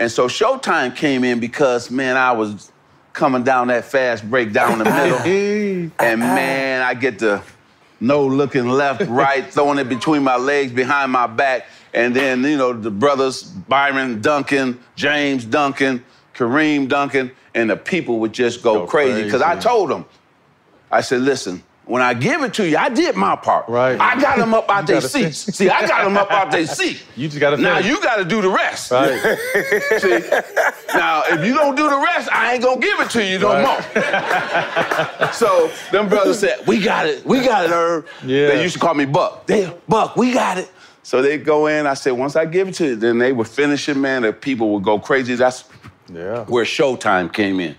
[0.00, 2.72] And so Showtime came in because man, I was
[3.12, 5.18] coming down that fast break down the middle,
[6.00, 7.42] and man, I get the
[8.04, 11.66] no looking left, right, throwing it between my legs, behind my back.
[11.92, 18.18] And then, you know, the brothers, Byron Duncan, James Duncan, Kareem Duncan, and the people
[18.20, 19.22] would just go, Go crazy.
[19.22, 20.04] Because I told them,
[20.90, 23.68] I said, listen, when I give it to you, I did my part.
[23.68, 24.00] Right.
[24.00, 25.38] I got them up out their seats.
[25.54, 27.02] See, I got them up out their seat.
[27.16, 28.90] You just gotta Now you got to do the rest.
[28.90, 29.20] Right.
[30.00, 30.18] See,
[30.96, 33.62] now if you don't do the rest, I ain't gonna give it to you no
[33.62, 33.80] more.
[35.32, 38.48] so them brothers said, "We got it, we got it, Herb." Yeah.
[38.48, 39.46] They used to call me Buck.
[39.46, 40.70] They Buck, we got it.
[41.04, 41.86] So they go in.
[41.86, 44.22] I said, once I give it to you, then they would finish it, man.
[44.22, 45.34] The people would go crazy.
[45.34, 45.64] That's
[46.12, 46.44] Yeah.
[46.46, 47.76] where Showtime came in.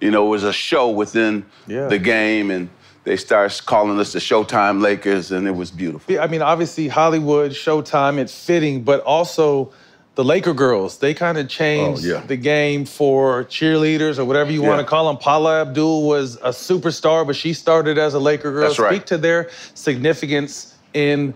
[0.00, 1.88] You know, it was a show within Yeah.
[1.88, 2.68] the game, and
[3.08, 6.12] they started calling us the Showtime Lakers, and it was beautiful.
[6.12, 9.72] Yeah, I mean, obviously Hollywood, Showtime, it's fitting, but also
[10.14, 12.20] the Laker girls, they kind of changed Oh, yeah.
[12.26, 15.16] the game for cheerleaders or whatever you want to call them.
[15.16, 18.66] Paula Abdul was a superstar, but she started as a Laker girl.
[18.68, 18.92] That's right.
[18.96, 21.32] Speak to their significance in,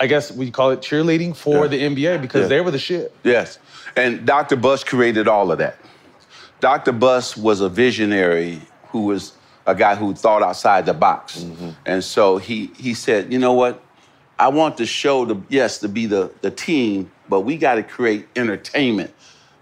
[0.00, 1.66] I guess we call it cheerleading for Yeah.
[1.68, 2.48] the NBA because Yeah.
[2.48, 3.14] they were the shit.
[3.22, 3.60] Yes.
[3.94, 4.56] And Dr.
[4.56, 5.76] Buss created all of that.
[6.58, 6.90] Dr.
[6.90, 9.32] Buss was a visionary who was
[9.68, 11.40] a guy who thought outside the box.
[11.40, 11.70] Mm-hmm.
[11.86, 13.82] And so he he said, you know what?
[14.38, 17.82] I want the show to, yes, to be the, the team, but we got to
[17.82, 19.12] create entertainment.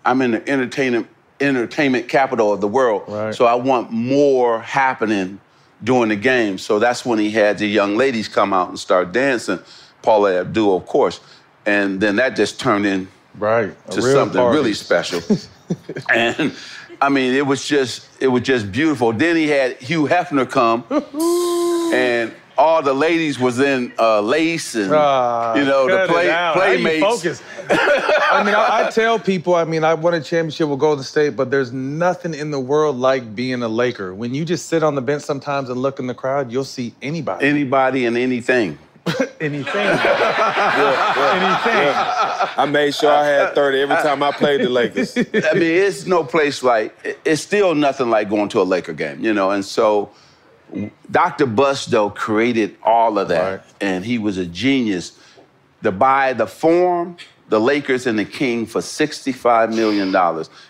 [0.05, 1.09] I'm in the entertainment
[1.41, 3.03] entertainment capital of the world.
[3.09, 3.35] Right.
[3.35, 5.41] So I want more happening
[5.85, 6.57] during the game.
[6.57, 9.59] So that's when he had the young ladies come out and start dancing.
[10.03, 11.21] Paula Abdul, of course.
[11.67, 13.91] And then that just turned in Right.
[13.91, 14.57] To something party.
[14.57, 15.21] really special.
[16.15, 16.55] and
[17.01, 19.13] I mean, it was just it was just beautiful.
[19.13, 20.85] Then he had Hugh Hefner come,
[21.93, 26.57] and all the ladies was in uh, lace and Ah, you know the play, out.
[26.57, 27.43] How you playmates.
[27.71, 31.37] I mean, I, I tell people, I mean, I won a championship with Golden State,
[31.37, 34.15] but there's nothing in the world like being a Laker.
[34.15, 36.95] When you just sit on the bench sometimes and look in the crowd, you'll see
[37.03, 37.47] anybody.
[37.47, 38.79] Anybody and anything.
[39.41, 39.77] Anything.
[39.77, 39.97] Anything.
[42.59, 45.17] I made sure I had 30 every time I played the Lakers.
[45.17, 45.21] I
[45.55, 49.33] mean, it's no place like it's still nothing like going to a Laker game, you
[49.33, 49.51] know.
[49.53, 50.11] And so,
[51.11, 51.47] Dr.
[51.47, 53.61] Buss though created all of that, Right.
[53.81, 55.19] and he was a genius.
[55.83, 57.17] To buy the Forum
[57.49, 60.15] the Lakers and the King for $65 million.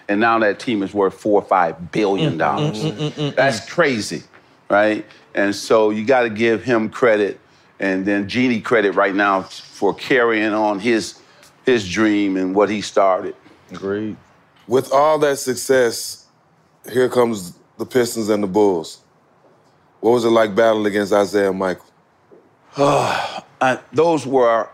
[0.09, 2.82] And now that team is worth four or five billion mm, mm, dollars.
[2.84, 4.24] Mm, That's crazy,
[4.68, 5.07] right?
[5.34, 7.41] And so you got to give him credit
[7.81, 11.20] and then Jeanie credit right now for carrying on his
[11.64, 13.35] his dream and what he started.
[13.72, 14.16] Agreed.
[14.68, 16.27] With all that success,
[16.93, 19.01] here comes the Pistons and the Bulls.
[20.01, 21.85] What was it like battling against Isiah and Michael?
[22.77, 24.68] I, those were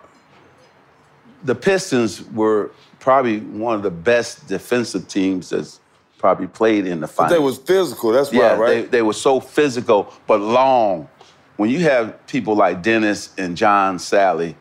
[1.45, 5.81] the Pistons were probably one of the best defensive teams that's
[6.19, 7.33] probably played in the But finals.
[7.33, 8.83] they was physical, that's why, yeah, right?
[8.83, 11.09] They, they were so physical but long.
[11.57, 14.55] When you have people like Dennis and John Salley,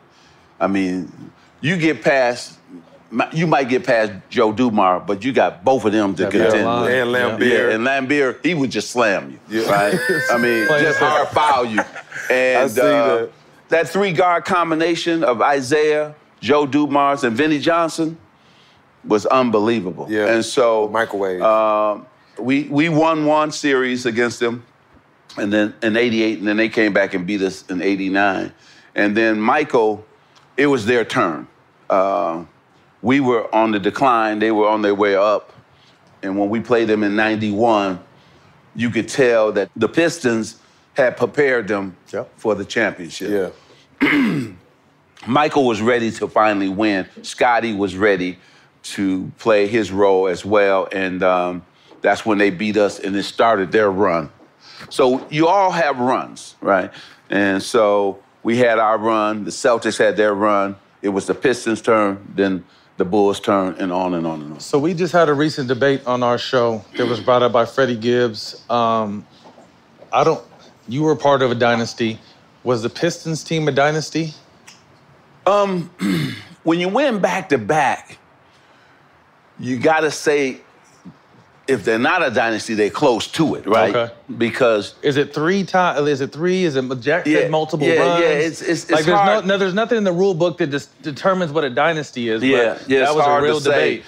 [0.60, 1.10] I mean,
[1.60, 2.58] you get past.
[3.34, 6.54] You might get past Joe Dumar, but you got both of them to Yeah, contend
[6.82, 6.90] with.
[6.90, 7.40] And Laimbeer.
[7.68, 9.70] Yeah, and Laimbeer, he would just slam you, Yeah.
[9.70, 10.00] right?
[10.30, 11.80] I mean, just hard foul you.
[12.30, 12.84] And I see uh,
[13.16, 13.30] that.
[13.68, 18.16] that three guard combination of Isiah, Joe Dumars, and Vinnie Johnson
[19.04, 20.06] was unbelievable.
[20.08, 20.28] Yeah.
[20.28, 21.42] And so microwave.
[21.42, 22.06] Um,
[22.38, 24.64] we we won one series against them,
[25.36, 28.52] and then in '88, and then they came back and beat us in '89,
[28.94, 30.04] and then Michael,
[30.56, 31.46] it was their turn.
[31.88, 32.44] Uh,
[33.00, 35.52] we were on the decline; they were on their way up,
[36.22, 38.00] and when we played them in '91,
[38.74, 40.56] you could tell that the Pistons
[40.94, 41.96] had prepared them
[42.36, 43.54] for the championship.
[44.00, 44.48] Yeah.
[45.26, 47.06] Michael was ready to finally win.
[47.22, 48.38] Scottie was ready
[48.82, 51.64] to play his role as well, and um,
[52.00, 54.30] that's when they beat us, and it started their run.
[54.90, 56.90] So you all have runs, right?
[57.30, 59.44] And so we had our run.
[59.44, 60.76] The Celtics had their run.
[61.00, 62.64] It was the Pistons' turn, then
[62.96, 64.60] the Bulls' turn, and on and on and on.
[64.60, 67.64] So we just had a recent debate on our show that was brought up by
[67.64, 68.62] Freddie Gibbs.
[68.70, 69.26] Um,
[70.12, 70.44] I don't.
[70.88, 72.18] You were part of a dynasty.
[72.64, 74.34] Was the Pistons team a dynasty?
[75.46, 75.90] Um,
[76.62, 78.18] when you win back to back,
[79.58, 80.60] you got to say
[81.68, 83.94] if they're not a dynasty, they're close to it, right?
[83.94, 84.12] Okay.
[84.36, 86.08] Because is it three times?
[86.08, 86.64] Is it three?
[86.64, 88.20] Is it Jack said Yeah, multiple yeah, runs?
[88.20, 89.44] yeah, it's- it's- like it's there's hard.
[89.46, 92.42] no, no there's nothing in the rule book that dis- determines what a dynasty is.
[92.42, 94.02] Yeah, but yeah, that it's was hard a real to say.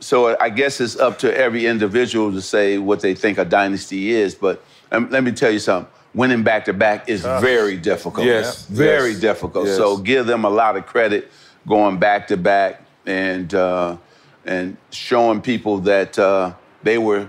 [0.00, 4.10] So I guess it's up to every individual to say what they think a dynasty
[4.12, 4.34] is.
[4.34, 7.42] But um, let me tell you something: winning back to back is Tough.
[7.42, 8.26] very difficult.
[8.26, 9.66] Yes, very yes, difficult.
[9.66, 9.76] yes.
[9.76, 11.30] So give them a lot of credit
[11.66, 13.96] going back to back and uh,
[14.44, 16.52] and showing people that uh,
[16.86, 17.28] they were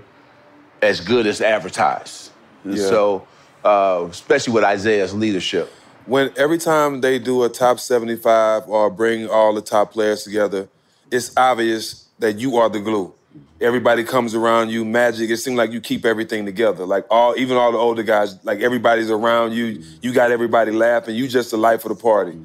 [0.81, 2.31] as good as advertised.
[2.63, 2.75] Yeah.
[2.75, 3.27] So
[3.63, 5.71] uh, especially with Isiah's leadership.
[6.05, 10.69] when every time they do a top 75 or bring all the top players together,
[11.11, 13.13] it's obvious that you are the glue.
[13.59, 15.29] Everybody comes around you, magic.
[15.29, 16.85] It seems like you keep everything together.
[16.85, 19.83] Like all, even all the older guys, like everybody's around you.
[20.01, 21.15] You got everybody laughing.
[21.15, 22.39] You just the life of the party.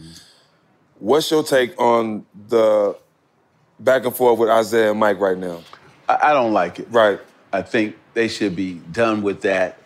[0.98, 2.96] What's your take on the
[3.78, 5.60] back and forth with Isiah and Mike right now?
[6.20, 6.88] I, I don't like it.
[6.90, 7.20] Right.
[7.52, 9.78] I think they should be done with that.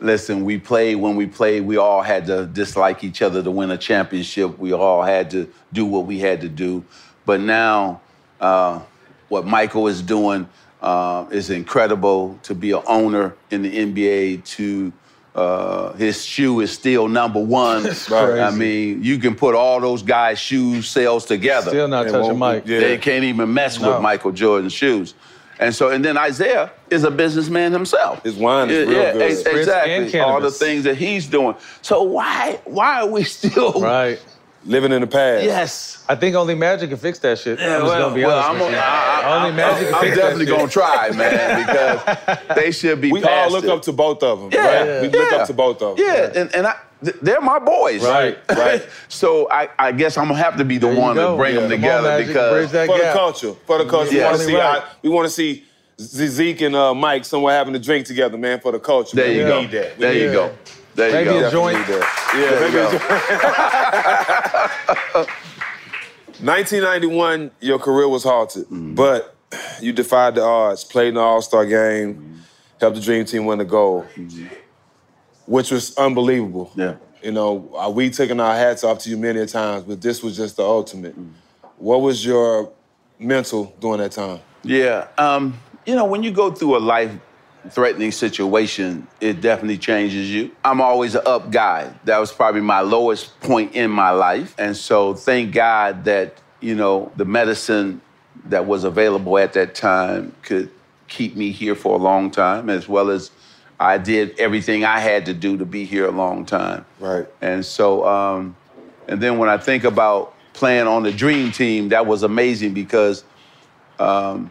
[0.00, 1.64] Listen, we played when we played.
[1.64, 4.58] We all had to dislike each other to win a championship.
[4.58, 6.84] We all had to do what we had to do.
[7.24, 8.00] But now,
[8.40, 8.80] uh,
[9.28, 10.48] what Michael is doing
[10.82, 12.38] uh, is incredible.
[12.42, 14.92] To be an owner in the NBA, to
[15.34, 17.82] uh, his shoe is still number one.
[17.84, 21.70] That's I mean, you can put all those guys' shoe sales together.
[21.70, 22.64] Still not They touching Mike.
[22.66, 23.92] They can't even mess No.
[23.92, 25.14] with Michael Jordan's shoes.
[25.58, 28.22] And so, and then Isiah is a businessman himself.
[28.22, 29.22] His wine is yeah, real yeah, good.
[29.22, 30.20] ex- exactly.
[30.20, 31.54] and All the things that he's doing.
[31.82, 33.72] So why, why are we still?
[33.80, 34.20] Right.
[34.66, 35.44] Living in the past.
[35.44, 36.04] Yes.
[36.08, 37.60] I think only Magic can fix that shit.
[37.60, 38.76] I'm just well, gonna be well, honest I'm, with you.
[38.78, 41.66] I, I, only I'm- Magic can I'm definitely gonna try, man,
[42.46, 43.12] because they should be.
[43.12, 43.70] We all look it.
[43.70, 45.02] up to both of them, Yeah, right?
[45.02, 45.36] We look yeah.
[45.36, 46.06] up to both of them.
[46.06, 46.82] Yeah, and, and I, th-
[47.22, 48.02] they're my boys.
[48.04, 48.86] Right, right.
[49.08, 51.66] so I, I guess I'm gonna have to be the There one to bring Yeah.
[51.66, 53.54] them Come on, together because bridge that for the culture.
[53.66, 54.14] For the culture.
[54.14, 54.20] Yeah.
[54.20, 54.54] We want to see.
[54.56, 54.82] Right.
[54.82, 55.64] I- we want to see
[56.00, 58.60] Z- Zeke and uh, Mike somewhere having a drink together, man.
[58.60, 59.16] For the culture.
[59.16, 59.36] there man.
[59.36, 59.60] you we go.
[59.60, 59.96] Need that.
[59.96, 60.54] We There need you go.
[60.96, 61.48] There you Maybe go.
[61.48, 61.78] a joint.
[61.78, 62.04] Need that.
[62.32, 62.90] There you Yeah, maybe a
[65.24, 65.28] joint.
[66.40, 68.94] 1991, your career was halted, Mm-hmm.
[68.94, 69.34] but
[69.80, 72.40] you defied the odds, played in the All Star game,
[72.80, 74.06] helped the Dream Team win the gold,
[75.46, 76.72] which was unbelievable.
[76.74, 76.96] Yeah.
[77.22, 80.22] You know, uh, we taken our hats off to you many a times, but this
[80.22, 81.12] was just the ultimate.
[81.12, 81.30] Mm-hmm.
[81.78, 82.70] What was your
[83.18, 84.40] mental during that time?
[84.62, 85.08] Yeah.
[85.18, 87.12] Um, you know, when you go through a life
[87.70, 90.50] threatening situation, it definitely changes you.
[90.64, 91.92] I'm always an up guy.
[92.04, 94.54] That was probably my lowest point in my life.
[94.58, 98.02] And so thank God that, you know, the medicine
[98.46, 100.70] that was available at that time could
[101.08, 103.30] keep me here for a long time, as well as
[103.84, 106.86] I did everything I had to do to be here a long time.
[106.98, 107.26] Right.
[107.42, 108.56] And so, um,
[109.08, 113.24] and then when I think about playing on the dream team, that was amazing because
[113.98, 114.50] um,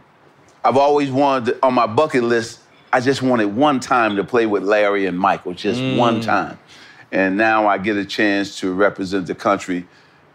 [0.64, 2.60] I've always wanted on my bucket list.
[2.92, 5.98] I just wanted one time to play with Larry and Michael, just Mm.
[5.98, 6.60] one time.
[7.12, 9.86] And now I get a chance to represent the country,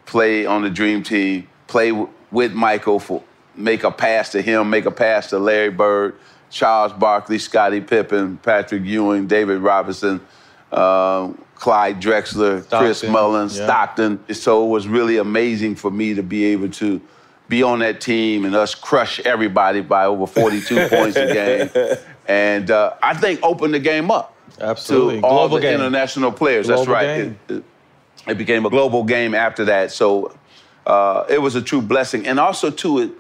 [0.07, 3.23] play on the dream team, play w- with Michael for
[3.55, 6.15] make a pass to him, make a pass to Larry Bird,
[6.51, 10.21] Charles Barkley, Scottie Pippen, Patrick Ewing, David Robinson,
[10.73, 13.65] uh, Clyde Drexler, Chris Stockton, Mullins, yeah.
[13.67, 14.35] Stockton.
[14.35, 17.01] So it was really amazing for me to be able to
[17.49, 21.97] be on that team and us crush everybody by over 42 points a game.
[22.27, 25.21] And uh, I think opened the game up Absolutely.
[25.21, 25.75] to all Global the game.
[25.81, 26.67] international players.
[26.67, 27.09] That's right.
[27.09, 27.65] It, it-
[28.27, 29.91] it became a global game after that.
[29.91, 30.37] So
[30.87, 32.27] uh, it was a true blessing.
[32.27, 33.11] And also, too, it,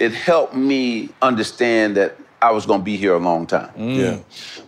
[0.00, 3.70] it helped me understand that I was going to be here a long time.
[3.76, 4.22] Mm.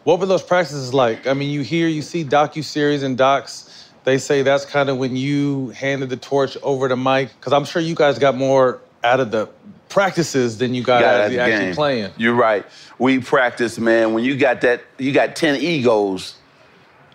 [0.05, 1.27] What were those practices like?
[1.27, 3.91] I mean, you hear, you see docu series and docs.
[4.05, 7.65] They say that's kind of when you handed the torch over to Mike, because I'm
[7.65, 9.49] sure you guys got more out of the
[9.91, 11.75] practices than you got, Got out out of the the actually game.
[11.75, 12.13] playing.
[12.17, 12.65] You're right.
[12.99, 14.15] We practice, man.
[14.15, 16.37] When you got that, you got 10 egos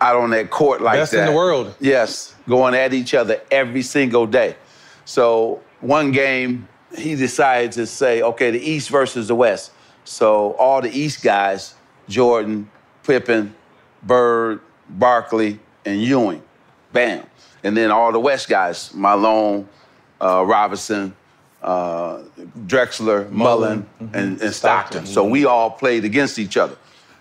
[0.02, 1.22] out on that court like Best that.
[1.22, 1.74] in the world.
[1.80, 4.56] Yes, going at each other every single day.
[5.06, 9.72] So one game, he decided to say, okay, the East versus the West.
[10.04, 11.76] So all the East guys,
[12.08, 12.70] Jordan,
[13.04, 13.56] Pippen,
[14.02, 16.42] Bird, Barkley, and Ewing,
[16.92, 17.26] bam.
[17.64, 19.68] And then all the West guys, Malone,
[20.22, 21.16] uh, Robinson,
[21.62, 22.20] uh,
[22.66, 25.06] Drexler, Mullin, and, and Stockton.
[25.06, 26.76] So we all played against each other.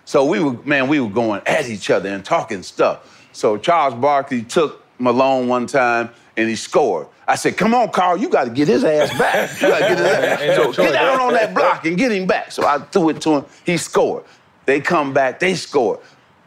[0.05, 3.27] So we were, man, we were going at each other and talking stuff.
[3.31, 7.07] So Charles Barkley took Malone one time and he scored.
[7.27, 9.61] I said, come on, Karl, you got to get his ass back.
[9.61, 12.11] You got to get his ass no So get down on that block and get
[12.11, 12.51] him back.
[12.51, 13.45] So I threw it to him.
[13.65, 14.25] He scored.
[14.65, 15.99] They come back, they scored.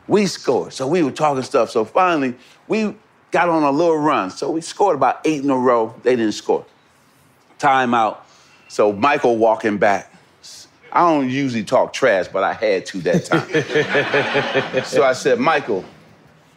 [0.09, 0.73] We scored.
[0.73, 1.71] So we were talking stuff.
[1.71, 2.35] So finally,
[2.69, 2.95] we
[3.31, 4.31] got on a little run.
[4.31, 5.95] So we scored about eight in a row.
[6.03, 6.65] They didn't score.
[7.59, 8.19] Timeout.
[8.69, 10.13] So Michael walking back.
[10.93, 14.85] I don't usually talk trash, but I had to that time.
[14.85, 15.85] so I said, Michael,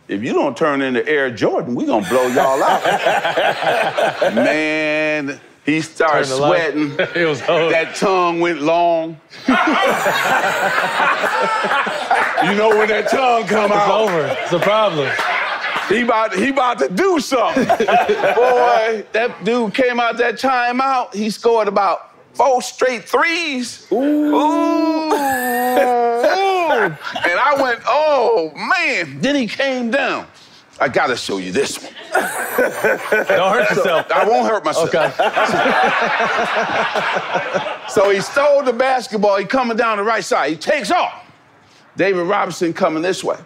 [0.09, 2.83] if you don't turn into Air Jordan, we gonna blow y'all out.
[4.35, 6.97] Man, he started Turned the light- sweating.
[7.23, 7.71] It was hard.
[7.73, 9.19] That tongue went long.
[12.43, 14.01] you know when that tongue come It's out.
[14.01, 14.37] over.
[14.41, 15.09] It's a problem.
[15.89, 17.65] He about he about to do something.
[17.67, 21.13] Boy, that dude came out that timeout.
[21.15, 23.87] He scored about four straight threes.
[23.91, 25.09] Ooh.
[27.25, 29.19] and I went, oh man.
[29.21, 30.27] Then he came down.
[30.81, 31.93] I gotta show you this one.
[32.13, 34.09] Don't hurt yourself.
[34.11, 34.89] I won't hurt myself.
[34.89, 35.11] Okay.
[37.89, 39.37] So he stole the basketball.
[39.37, 40.51] He coming down the right side.
[40.51, 41.25] He takes off.
[41.97, 43.37] David Robinson coming this way.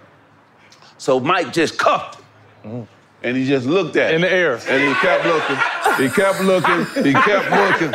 [0.97, 2.21] So Mike just cuffed
[2.61, 2.88] him.
[3.24, 4.59] And he just looked at In the air.
[4.67, 5.55] And he kept looking.
[5.97, 7.03] He kept looking.
[7.05, 7.93] He kept looking.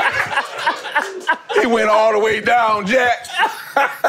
[1.60, 3.26] He went all the way down, Jack.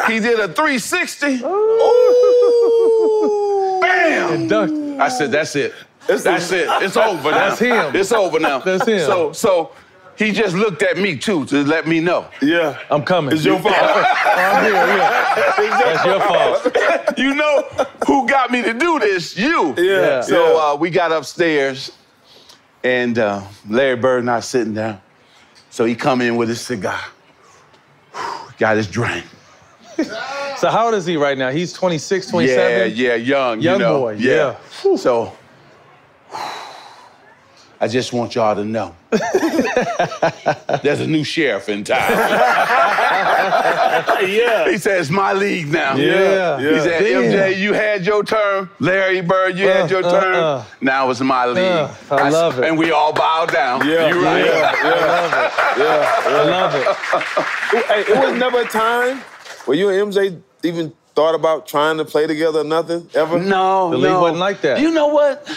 [0.07, 1.41] He did a 360.
[1.43, 3.79] Ooh.
[3.81, 4.47] Bam!
[4.49, 4.99] Dunked.
[4.99, 5.73] I said, that's it.
[6.07, 6.67] That's it.
[6.83, 7.37] It's over now.
[7.49, 7.95] That's him.
[7.95, 8.59] It's over now.
[8.59, 8.99] That's him.
[8.99, 9.71] So, so
[10.17, 12.27] he just looked at me too to let me know.
[12.41, 12.79] Yeah.
[12.89, 13.33] I'm coming.
[13.35, 13.75] It's your fault.
[13.75, 15.53] I'm here, yeah.
[15.57, 17.17] That's your fault.
[17.17, 17.63] you know
[18.07, 19.37] who got me to do this?
[19.37, 19.75] You.
[19.77, 20.21] Yeah.
[20.21, 20.73] So Yeah.
[20.73, 21.91] uh, we got upstairs,
[22.83, 24.99] and uh, Larry Bird and I sitting down.
[25.69, 26.99] So he come in with his cigar.
[28.59, 29.25] Got his drink.
[30.57, 31.49] So how old is he right now?
[31.51, 32.91] He's 26, Yeah, 27?
[32.97, 33.61] yeah, young.
[33.61, 33.99] Young you know.
[33.99, 34.57] boy, yeah.
[34.97, 35.33] So
[37.81, 38.93] I just want y'all to know.
[40.83, 41.97] There's a new sheriff in town.
[44.29, 44.69] yeah.
[44.69, 45.95] He said, it's my league now.
[45.95, 46.57] Yeah.
[46.59, 47.23] He said, Damn.
[47.23, 48.69] MJ, you had your turn.
[48.79, 50.35] Larry Bird, you Uh, had your uh, turn.
[50.35, 50.63] uh.
[50.81, 51.57] Now it's my league.
[51.57, 52.65] Uh, I s- love it.
[52.65, 53.87] And we all bowed down.
[53.87, 54.45] Yeah, You're right.
[54.45, 54.71] yeah,
[56.27, 57.85] I love it.
[57.85, 59.19] Hey, it was never a time
[59.65, 63.39] where you and MJ even thought about trying to play together or nothing ever.
[63.39, 64.21] No, The league no.
[64.21, 64.79] wasn't like that.
[64.81, 65.47] You know what?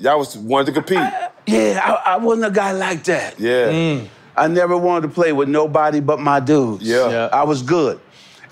[0.00, 1.12] Y'all was wanted to compete.
[1.46, 3.38] Yeah, I, I wasn't a guy like that.
[3.38, 4.00] Yeah.
[4.34, 6.82] I never wanted to play with nobody but my dudes.
[6.84, 7.10] Yeah.
[7.10, 7.28] Yeah.
[7.32, 8.00] I was good.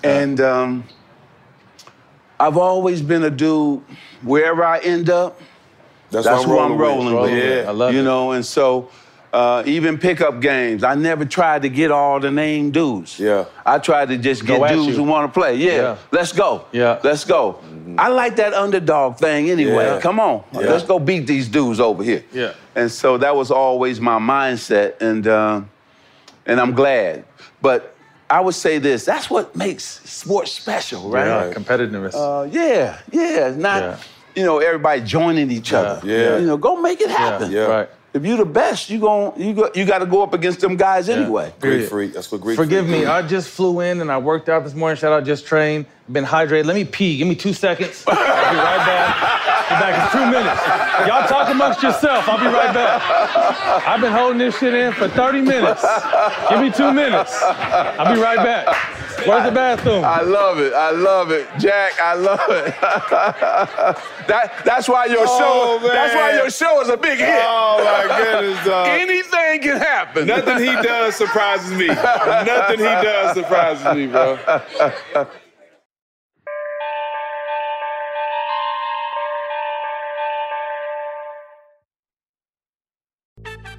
[0.03, 0.83] And um,
[2.39, 3.81] I've always been a dude,
[4.21, 5.41] wherever I end up,
[6.11, 6.79] That's, that's who I'm with.
[6.81, 7.31] rolling with.
[7.31, 7.67] Yeah.
[7.67, 8.03] I love you it.
[8.03, 8.91] know, and so
[9.31, 13.19] uh, even pickup games, I never tried to get all the name dudes.
[13.19, 13.45] Yeah.
[13.65, 15.55] I tried to just get dudes who want to play.
[15.55, 15.97] Yeah, Yeah.
[16.11, 16.65] let's go.
[16.71, 16.99] Yeah.
[17.03, 17.59] let's go.
[17.97, 19.85] I like that underdog thing anyway.
[19.85, 19.99] Yeah.
[20.01, 20.59] Come on, Yeah.
[20.71, 22.23] let's go beat these dudes over here.
[22.33, 22.53] Yeah.
[22.75, 25.61] And so that was always my mindset, and uh,
[26.45, 27.25] and I'm glad.
[27.61, 27.95] But
[28.29, 31.27] I would say this: that's what makes sports special, right?
[31.27, 32.13] Yeah, competitiveness.
[32.15, 33.53] Uh, yeah, yeah.
[33.55, 33.97] Not Yeah.
[34.35, 35.99] you know everybody joining each other.
[36.07, 36.37] Yeah.
[36.39, 37.51] You know, go make it happen.
[37.51, 37.65] Yeah.
[37.65, 37.89] Right.
[38.13, 40.75] If you're the best, you gon' you go, you got to go up against them
[40.75, 41.53] guys anyway.
[41.59, 41.89] Period.
[41.89, 42.13] freak.
[42.13, 43.03] That's what Greek Forgive freak me.
[43.03, 43.07] is.
[43.09, 44.97] I just flew in and I worked out this morning.
[44.97, 45.85] Shout out, just trained.
[46.11, 46.65] Been hydrated.
[46.65, 47.17] Let me pee.
[47.17, 48.03] Give me two seconds.
[48.07, 49.69] I'll be right back.
[49.69, 51.07] Be back in two minutes.
[51.07, 52.27] Y'all talk amongst yourself.
[52.27, 53.87] I'll be right back.
[53.87, 55.85] I've been holding this shit in for 30 minutes.
[56.49, 57.39] Give me two minutes.
[57.43, 58.75] I'll be right back.
[59.27, 60.03] Where's the bathroom?
[60.05, 60.73] I love it.
[60.73, 61.99] I love it, Jack.
[61.99, 62.65] I love it.
[64.27, 65.87] that that's why your Oh, show.
[65.87, 67.41] That's why your show is a big hit.
[67.43, 68.87] Oh my goodness, dog.
[68.87, 70.27] Anything can happen.
[70.27, 71.87] Nothing he does surprises me.
[71.87, 74.37] Nothing he does surprises me, bro.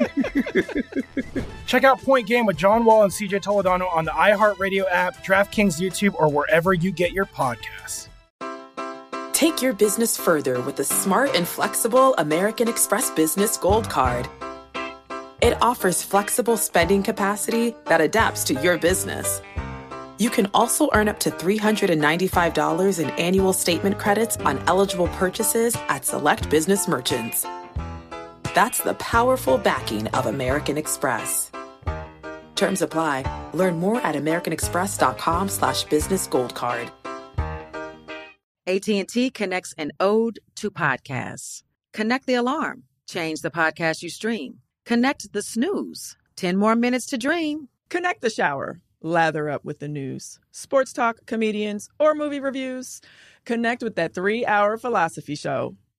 [1.65, 5.79] Check out Point Game with John Wall and CJ Toledano on the iHeartRadio app, DraftKings
[5.79, 8.07] YouTube, or wherever you get your podcasts.
[9.33, 14.27] Take your business further with the smart and flexible American Express Business Gold Card.
[15.41, 19.41] It offers flexible spending capacity that adapts to your business.
[20.19, 26.05] You can also earn up to $395 in annual statement credits on eligible purchases at
[26.05, 27.43] select business merchants.
[28.53, 31.51] That's the powerful backing of American Express.
[32.55, 33.23] Terms apply.
[33.53, 36.91] Learn more at americanexpress.com slash business gold card.
[38.67, 41.63] AT&T connects an ode to podcasts.
[41.93, 42.83] Connect the alarm.
[43.09, 44.59] Change the podcast you stream.
[44.85, 46.15] Connect the snooze.
[46.35, 47.69] 10 more minutes to dream.
[47.89, 48.79] Connect the shower.
[49.01, 53.01] Lather up with the news, sports talk, comedians, or movie reviews.
[53.45, 55.75] Connect with that three hour philosophy show.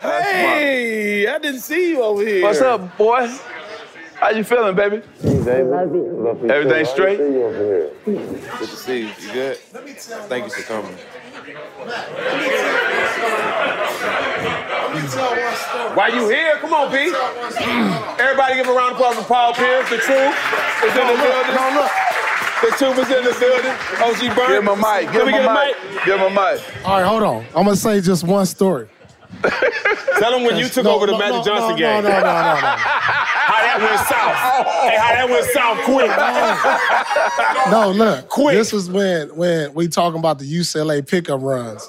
[0.00, 2.42] Hey, I didn't see you over here.
[2.42, 3.28] What's up, boy?
[4.14, 5.02] How you feeling, baby?
[5.20, 5.68] Hey, baby.
[5.68, 6.50] Love you.
[6.50, 7.18] Everything straight?
[7.18, 7.94] Good
[8.60, 9.10] to see you.
[9.20, 9.56] You good?
[9.58, 10.96] Thank you for coming.
[15.94, 16.56] Why you here?
[16.60, 17.14] Come on, Pete.
[18.18, 19.90] Everybody give a round of applause for Paul Pierce.
[19.90, 20.34] The truth
[20.84, 21.56] is in the building.
[22.62, 23.76] The truth is in the building.
[24.00, 24.48] OG Burns.
[24.48, 25.12] Give him a mic.
[25.12, 26.04] Give me him a mic.
[26.06, 26.86] Give him a mic.
[26.86, 27.44] All right, hold on.
[27.54, 28.88] I'm gonna say just one story.
[30.18, 32.04] Tell them when you took No, over the no, Magic no, Johnson no, game.
[32.04, 32.60] No, no, no, no, no.
[33.50, 34.36] how that went south.
[34.82, 35.78] Hey, how that went south
[37.64, 37.70] quick.
[37.72, 38.28] no, look.
[38.28, 38.54] Quick.
[38.56, 41.88] This is when when we talking about the UCLA pickup runs.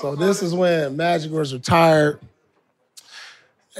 [0.00, 2.18] So this is when Magic was retired,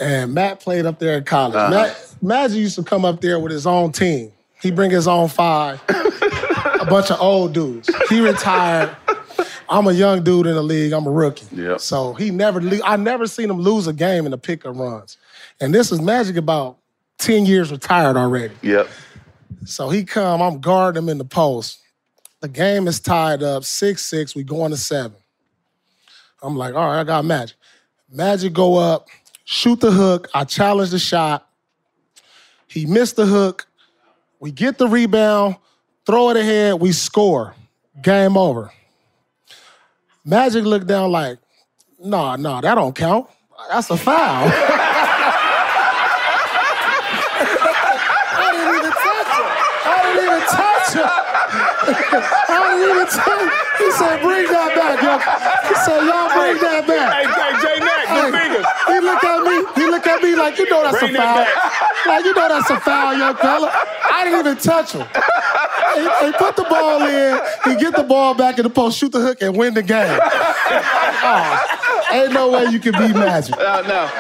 [0.01, 1.57] and Matt played up there in college.
[1.57, 1.71] Uh-huh.
[1.71, 4.33] Matt, Magic used to come up there with his own team.
[4.61, 7.91] He bring his own five, a bunch of old dudes.
[8.09, 8.95] He retired.
[9.69, 10.93] I'm a young dude in the league.
[10.93, 11.47] I'm a rookie.
[11.57, 11.81] Yep.
[11.81, 12.61] So he never.
[12.61, 15.17] le- I never seen him lose a game in the pickup runs.
[15.61, 16.79] And this is Magic about
[17.19, 18.55] ten years retired already.
[18.63, 18.89] Yep.
[19.65, 21.81] So he come, I'm guarding him in the post.
[22.41, 25.17] The game is tied up, 6-6, we going to seven.
[26.43, 27.57] I'm like, all right, I got Magic.
[28.11, 29.07] Magic go up,
[29.45, 31.49] shoot the hook, I challenge the shot.
[32.67, 33.67] He missed the hook.
[34.41, 35.57] We get the rebound,
[36.05, 37.55] throw it ahead, we score.
[38.03, 38.73] Game over.
[40.25, 41.39] Magic looked down like,
[41.99, 43.27] nah, nah, that don't count.
[43.71, 44.47] That's a foul.
[48.35, 49.47] I didn't even touch him.
[49.83, 51.11] I didn't even touch him.
[52.49, 53.51] I didn't even touch him.
[53.83, 55.19] He said, bring that back, yo.
[55.19, 57.11] He said, y'all bring that back.
[57.19, 58.67] Hey, hey, J Mac, your fingers.
[58.87, 59.57] He look at me.
[59.75, 62.15] He look at me like, you know that's Bring a that foul.
[62.15, 63.71] Like, you know that's a foul, young fella.
[63.75, 65.07] I didn't even touch him.
[65.95, 67.41] He, he put the ball in.
[67.65, 70.19] He get the ball back in the post, shoot the hook, and win the game.
[71.25, 73.57] Oh, ain't no way you can beat Magic.
[73.57, 74.11] Uh, no, no.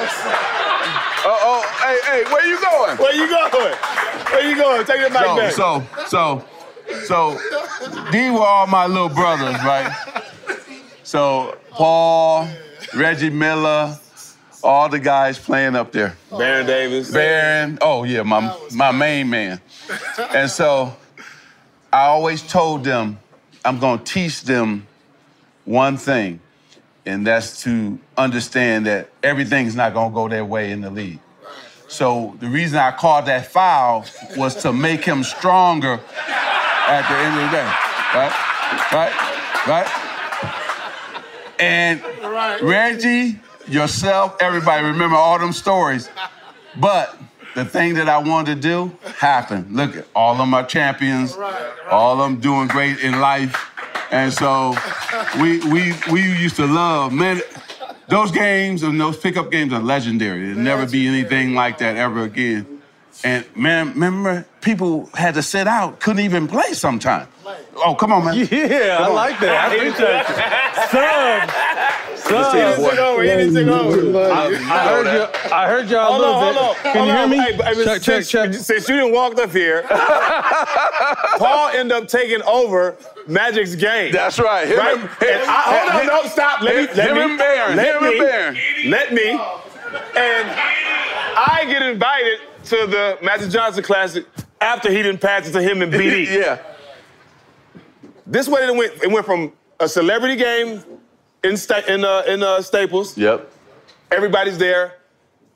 [1.25, 2.97] Oh, oh, hey, hey, where you going?
[2.99, 3.77] Where you going?
[4.33, 4.85] Where you going?
[4.87, 5.53] Take the mic so, back.
[5.53, 6.45] So, so,
[7.05, 9.93] so, these were all my little brothers, right?
[11.05, 12.49] So, Paul,
[12.95, 13.97] Reggie Miller,
[14.64, 16.16] all the guys playing up there.
[16.31, 17.11] Baron Davis.
[17.11, 19.61] Baron, oh yeah, my my main man.
[20.35, 20.97] And so,
[21.93, 23.18] I always told them,
[23.64, 24.86] I'm gonna teach them
[25.64, 26.40] one thing,
[27.05, 31.20] and that's to understand that everything's not gonna go their way in the league.
[31.88, 36.01] So the reason I called that foul was to make him stronger
[36.88, 37.70] at the end of the day.
[38.14, 38.32] Right?
[38.93, 39.12] Right?
[39.68, 40.03] Right?
[41.61, 42.03] And
[42.62, 43.38] Reggie,
[43.68, 46.09] yourself, everybody remember all them stories.
[46.76, 47.14] But
[47.55, 49.75] the thing that I wanted to do happened.
[49.75, 51.37] Look, at all of my champions.
[51.91, 53.71] All of them doing great in life.
[54.11, 54.75] And so
[55.41, 57.41] we we we used to love, man,
[58.09, 60.49] those games and those pickup games are legendary.
[60.49, 62.72] There'll never be anything like that ever again.
[63.25, 67.29] And man, remember, people had to sit out, couldn't even play sometimes.
[67.77, 68.35] Oh, come on, man.
[68.51, 69.14] Yeah, I on.
[69.14, 69.70] like that.
[69.70, 70.27] I appreciate it.
[72.18, 72.53] Sub.
[72.53, 73.23] He didn't take over.
[73.23, 74.18] He didn't take over.
[74.33, 75.51] I, I heard you.
[75.53, 76.57] I heard y'all a Hold little on, bit.
[76.62, 76.83] hold on.
[76.83, 77.37] Can hold you hear me?
[77.37, 78.55] Hey, hey, check, check, since, check.
[78.55, 79.83] Since you didn't walk up here,
[81.39, 82.97] Paul ended up taking over
[83.27, 84.12] Magic's game.
[84.12, 84.68] That's right.
[84.68, 84.97] Him right?
[84.99, 86.61] and- And I, hold on, no, stop.
[86.62, 86.95] Let me.
[86.95, 87.23] Let him me.
[87.23, 88.09] and Baron, Let him me.
[88.09, 88.57] and Baron.
[88.91, 89.31] Let me.
[90.16, 90.49] And
[91.37, 94.24] I get invited to the Magic Johnson Classic
[94.61, 96.26] after he didn't pass it to him and BD.
[96.26, 96.59] yeah.
[98.26, 98.93] This way it went.
[99.03, 100.83] It went from a celebrity game
[101.45, 103.16] in sta- in uh, in uh, Staples.
[103.18, 103.51] Yep.
[104.11, 104.95] Everybody's there.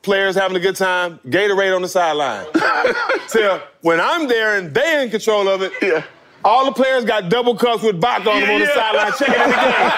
[0.02, 1.18] Players having a good time.
[1.26, 2.46] Gatorade on the sideline.
[3.28, 6.04] Till when I'm there and they in control of it, Yeah.
[6.46, 8.74] All the players got double cups with Bach on them on the Yeah.
[8.74, 9.90] sideline checking in the game.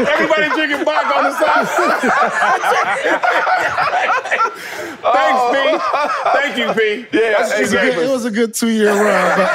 [0.12, 2.00] Everybody drinking Bach on the sideline.
[5.00, 5.56] Thanks, P.
[5.82, 6.30] Oh.
[6.34, 7.06] Thank you, P.
[7.18, 8.92] Yeah, That's what It you was, a gave good, it was a good two year
[8.92, 9.38] run.
[9.38, 9.50] But I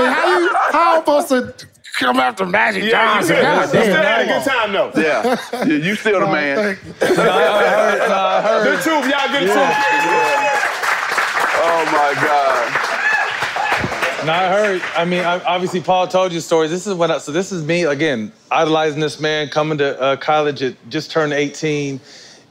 [0.00, 1.54] mean, how you how I'm supposed to
[1.98, 3.36] come after Magic Yeah, you Johnson?
[3.36, 4.90] still, God you still had a good time, though.
[4.96, 5.36] Yeah.
[5.64, 6.56] You- you still the man.
[6.56, 6.94] Thank you.
[7.16, 7.24] No, I
[7.68, 7.98] heard.
[8.08, 8.64] No, I heard.
[8.64, 9.28] Good truth, y'all.
[9.28, 9.48] Good
[11.56, 12.68] Oh my God.
[14.24, 14.82] No, I heard.
[14.96, 16.70] I mean, I, obviously, Paul told you stories.
[16.70, 17.10] This is what.
[17.10, 21.10] I, so this is me again, idolizing this man, coming to uh, college at just
[21.10, 22.00] turned 18,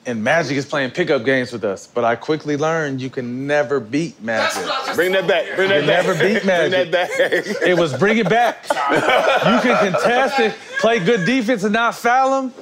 [0.06, 1.88] and Magic is playing pickup games with us.
[1.88, 4.64] But I quickly learned you can never beat Magic.
[4.94, 5.56] Bring that back.
[5.56, 6.06] Bring that You back.
[6.06, 6.72] never beat Magic.
[6.72, 7.68] Bring that back.
[7.68, 8.66] It was bring it back.
[8.70, 12.54] You can contest it, play good defense, and not foul him.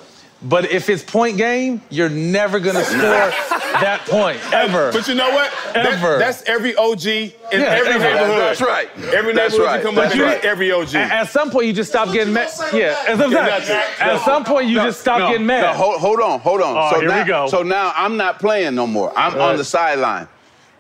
[0.44, 4.92] But if it's point game, you're never gonna score that point ever.
[4.92, 5.52] But you know what?
[5.74, 6.18] That- Ever.
[6.18, 8.00] that's every OG in Yeah, every ever.
[8.04, 8.40] neighborhood.
[8.42, 8.90] That's right.
[9.14, 9.80] Every That's neighborhood right.
[9.82, 10.44] you come up That's in, right.
[10.44, 10.96] every OG.
[10.96, 12.50] At, at some point, you just stop getting mad.
[12.74, 14.02] Yeah, at some, that's it.
[14.02, 15.62] at some point, you just stop no, getting mad.
[15.62, 16.76] No, hold, hold on, hold on.
[16.76, 17.48] Oh, so here we now, go.
[17.48, 19.14] So now I'm not playing no more.
[19.18, 19.52] I'm Right.
[19.52, 20.28] on the sideline.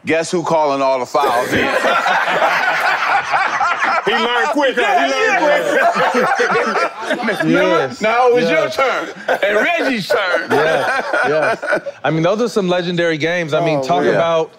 [0.05, 1.49] Guess who calling all the fouls?
[4.07, 4.17] in?
[4.17, 5.05] he learned quick, huh?
[5.05, 6.87] He learned quick.
[7.47, 8.01] Yes.
[8.01, 10.49] now it was your turn and Reggie's turn.
[10.51, 11.97] yes, yes.
[12.03, 13.53] I mean, those are some legendary games.
[13.53, 14.11] I mean, Oh, talk yeah.
[14.11, 14.53] about.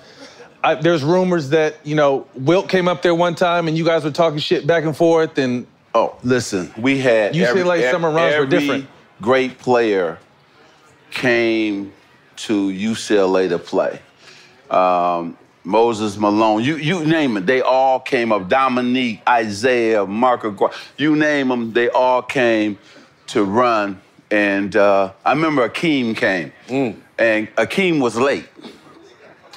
[0.64, 4.04] I, there's rumors that you know Wilt came up there one time and you guys
[4.04, 8.46] were talking shit back and forth and Oh, listen, we had UCLA summer runs were
[8.46, 8.86] different.
[9.20, 10.18] Great player
[11.10, 11.92] came
[12.36, 14.00] to UCLA to play.
[14.70, 18.48] um, Moses Malone, you you name it, they all came up.
[18.48, 22.78] Dominique, Isiah, Mark Aguirre, you name them, they all came
[23.28, 24.00] to run.
[24.30, 26.98] And uh, I remember Akeem came, and
[27.56, 28.48] Akeem was late.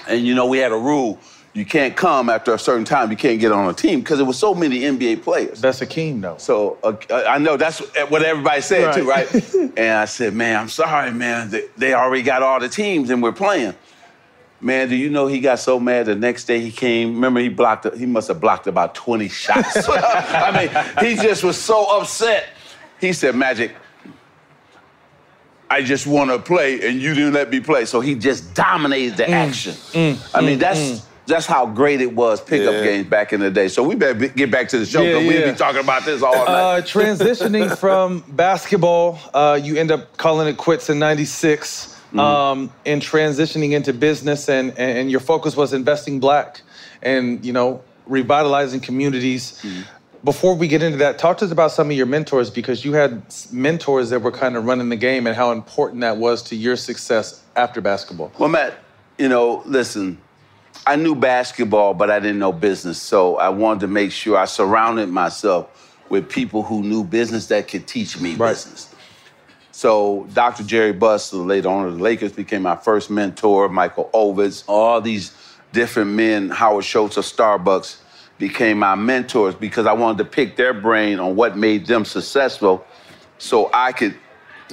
[0.07, 1.19] And you know, we had a rule
[1.55, 4.27] you can't come after a certain time, you can't get on a team because there
[4.27, 5.61] was so many NBA players.
[5.61, 6.35] That's Akeem, though.
[6.37, 6.97] So uh,
[7.27, 7.79] I know that's
[8.09, 9.31] what everybody said too, Right.
[9.33, 9.53] right?
[9.77, 11.49] and I said, man, I'm sorry, man.
[11.49, 13.73] They, they already got all the teams and we're playing.
[14.61, 17.13] Man, do you know he got so mad the next day he came?
[17.15, 17.93] Remember, he blocked.
[17.95, 19.87] He must have blocked about 20 shots.
[19.89, 22.47] I mean, he just was so upset.
[22.99, 23.75] He said, Magic,
[25.69, 27.85] I just want to play and you didn't let me play.
[27.85, 29.75] So he just dominated the action.
[30.33, 32.83] I mean, that's that's how great it was pickup Yeah.
[32.83, 33.67] games back in the day.
[33.67, 36.21] So we better be- get back to the show because we'll be talking about this
[36.21, 36.47] all night.
[36.47, 41.94] Uh, transitioning from basketball, uh, you end up calling it quits in '96.
[42.15, 42.19] Mm-hmm.
[42.19, 46.61] Um, and transitioning into business, and, and your focus was investing black,
[47.01, 49.59] and you know revitalizing communities.
[49.61, 49.81] Mm-hmm.
[50.23, 52.93] Before we get into that, talk to us about some of your mentors because you
[52.93, 56.55] had mentors that were kind of running the game, and how important that was to
[56.55, 58.31] your success after basketball.
[58.39, 58.75] Well, Matt,
[59.17, 60.17] you know, listen,
[60.87, 63.01] I knew basketball, but I didn't know business.
[63.01, 67.67] So I wanted to make sure I surrounded myself with people who knew business that
[67.67, 68.94] could teach me business.
[69.75, 70.63] So Dr.
[70.63, 73.67] Jerry Buss, the late owner of the Lakers, became my first mentor.
[73.67, 75.35] Michael Ovitz, all these
[75.73, 77.97] different men, Howard Schultz of Starbucks,
[78.37, 82.85] became my mentors because I wanted to pick their brain on what made them successful
[83.37, 84.15] so I could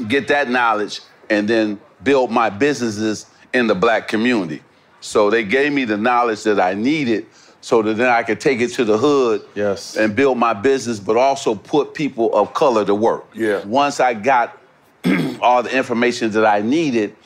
[0.07, 4.63] get that knowledge and then build my businesses in the black community.
[5.01, 7.27] So they gave me the knowledge that I needed
[7.61, 9.97] so that then I could take it to the hood yes.
[9.97, 13.27] and build my business, but also put people of color to work.
[13.35, 13.65] Yeah.
[13.65, 14.61] Once I got
[15.41, 17.17] all the information that I needed,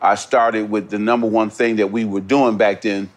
[0.00, 3.10] I started with the number one thing that we were doing back then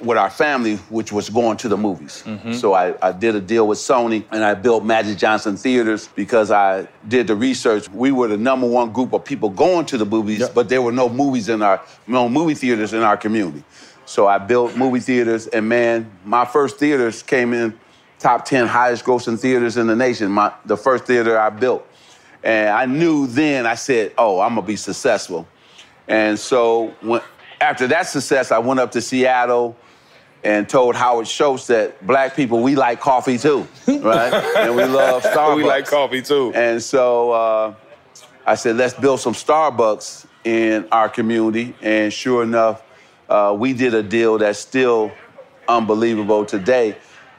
[0.00, 2.22] with our family, which was going to the movies.
[2.26, 2.52] Mm-hmm.
[2.54, 6.50] So I, I did a deal with Sony and I built Magic Johnson Theaters because
[6.50, 7.88] I did the research.
[7.90, 10.92] We were the number one group of people going to the movies, but there were
[10.92, 13.62] no movies in our no movie theaters in our community.
[14.06, 17.78] So I built movie theaters and man, my first theaters came in
[18.18, 20.30] top 10 highest grossing theaters in the nation.
[20.30, 21.86] My the first theater I built.
[22.42, 25.46] And I knew then I said, "Oh, I'm going to be successful."
[26.08, 27.20] And so when,
[27.60, 29.76] after that success, I went up to Seattle
[30.42, 34.32] and told Howard Schultz that black people, we like coffee too, right?
[34.56, 35.56] and we love Starbucks.
[35.56, 36.52] We like coffee too.
[36.54, 37.74] And so uh,
[38.46, 41.74] I said, let's build some Starbucks in our community.
[41.82, 42.82] And sure enough,
[43.28, 45.12] uh, we did a deal that's still
[45.68, 46.96] unbelievable today,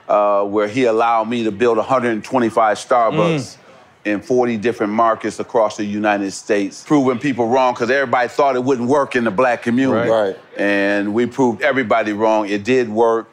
[0.08, 3.58] uh, where he allowed me to build 125 Starbucks
[4.04, 8.64] in 40 different markets across the United States, proving people wrong because everybody thought it
[8.64, 10.10] wouldn't work in the black community.
[10.10, 10.36] Right.
[10.36, 10.39] Right.
[10.58, 12.49] And we proved everybody wrong.
[12.49, 13.30] It did work.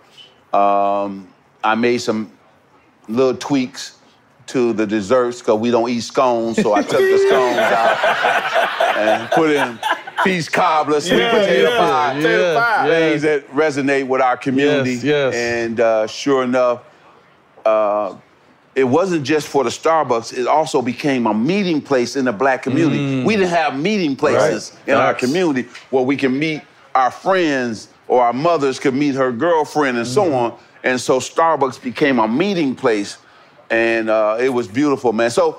[0.53, 1.29] Um,
[1.65, 2.33] I made some
[3.09, 3.97] little tweaks
[4.49, 9.31] to the desserts because we don't eat scones, so I took the scones out and
[9.31, 9.79] put in
[10.25, 14.93] peach cobbler, sweet Yeah, potato yeah, pie, yeah, things that resonate with our community.
[14.93, 15.35] Yes, yes.
[15.35, 16.83] And uh, sure enough,
[17.65, 18.17] uh,
[18.79, 22.63] it wasn't just for the Starbucks, it also became a meeting place in the black
[22.63, 22.99] community.
[22.99, 23.25] Mm.
[23.25, 24.89] We didn't have meeting places Right.
[24.89, 26.63] in our community where we can meet
[26.95, 30.15] our friends or our mothers could meet her girlfriend and Mm-hmm.
[30.15, 30.59] so on.
[30.85, 33.19] And so Starbucks became a meeting place
[33.71, 35.31] and uh, it was beautiful, man.
[35.31, 35.59] So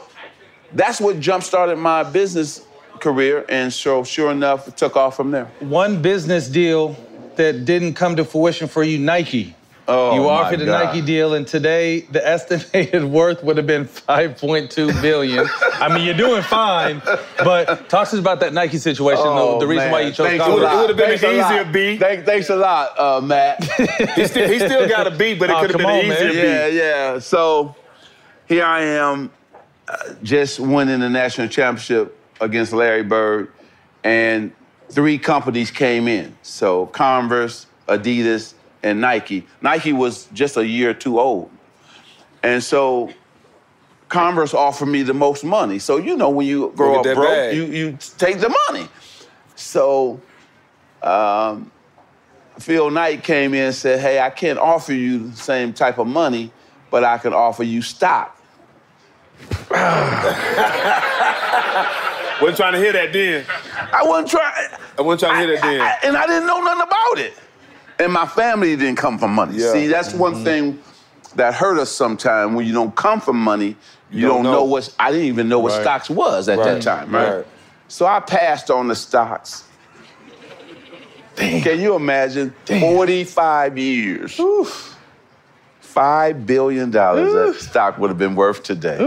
[0.73, 2.65] that's what jump started my business
[2.99, 3.45] career.
[3.49, 5.45] And so sure enough, it took off from there.
[5.59, 6.95] One business deal
[7.35, 9.55] that didn't come to fruition for you, Nike.
[9.91, 10.85] Oh, you offered a God.
[10.85, 15.47] Nike deal, and today the estimated worth would have been 5.2 billion.
[15.73, 17.01] I mean, you're doing fine,
[17.37, 19.23] but talk to us about that Nike situation.
[19.23, 20.63] the, the reason why you chose Oh, Thanks a Converse.
[20.63, 20.97] lot.
[20.97, 21.73] Thanks a lot.
[21.73, 23.63] Thank- thanks a lot, uh, Matt.
[24.15, 26.25] He still- he still got a beat, but it Oh, could've come been an easier
[26.25, 26.31] man.
[26.71, 26.77] beat.
[26.77, 27.19] Yeah, yeah.
[27.19, 27.75] So
[28.47, 29.31] here I am,
[29.87, 33.51] uh, just winning the national championship against Larry Bird,
[34.03, 34.51] and
[34.89, 36.35] three companies came in.
[36.43, 38.53] So Converse, Adidas,
[38.83, 39.45] and Nike.
[39.61, 41.49] Nike was just a year or two old.
[42.43, 43.11] And so
[44.07, 45.79] Converse offered me the most money.
[45.79, 47.55] So you know when you grow Go up broke, bag.
[47.55, 48.87] you, you take the money.
[49.55, 50.19] So
[51.03, 51.71] um,
[52.59, 56.07] Phil Knight came in and said, hey, I can't offer you the same type of
[56.07, 56.51] money,
[56.89, 58.35] but I can offer you stock.
[62.41, 63.45] Wasn't trying to hear that then.
[63.93, 64.69] I wasn't trying.
[64.97, 65.81] I wasn't trying to hear that then.
[65.81, 67.33] I- and I didn't know nothing about it.
[67.99, 69.57] And my family didn't come from money.
[69.57, 69.73] Yeah.
[69.73, 70.19] See, that's Mm-hmm.
[70.19, 70.79] one thing
[71.35, 73.75] that hurt us sometimes when you don't come from money.
[74.11, 74.51] You, You don't, don't know.
[74.53, 74.63] know.
[74.63, 75.81] what I didn't even know what Right.
[75.81, 77.37] stocks was at that time, right?
[77.37, 77.45] Right.
[77.87, 79.65] So I passed on the stocks.
[81.35, 82.53] Can you imagine?
[82.65, 84.39] 45 years.
[84.39, 84.95] Oof.
[85.79, 88.97] Five billion dollars that stock would have been worth today.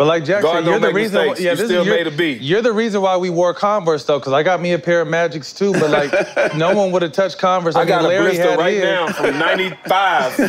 [0.00, 1.26] But like Jack God said, you're the reason.
[1.26, 1.40] mistakes.
[1.42, 2.40] Yeah, You this still is, you're, made a beat.
[2.40, 5.08] You're the reason why we wore Converse though, because I got me a pair of
[5.08, 5.74] Magics too.
[5.74, 7.76] But like, no one would have touched Converse.
[7.76, 8.82] I, I got mean, a Larry blister right his.
[8.82, 10.48] now from 95 still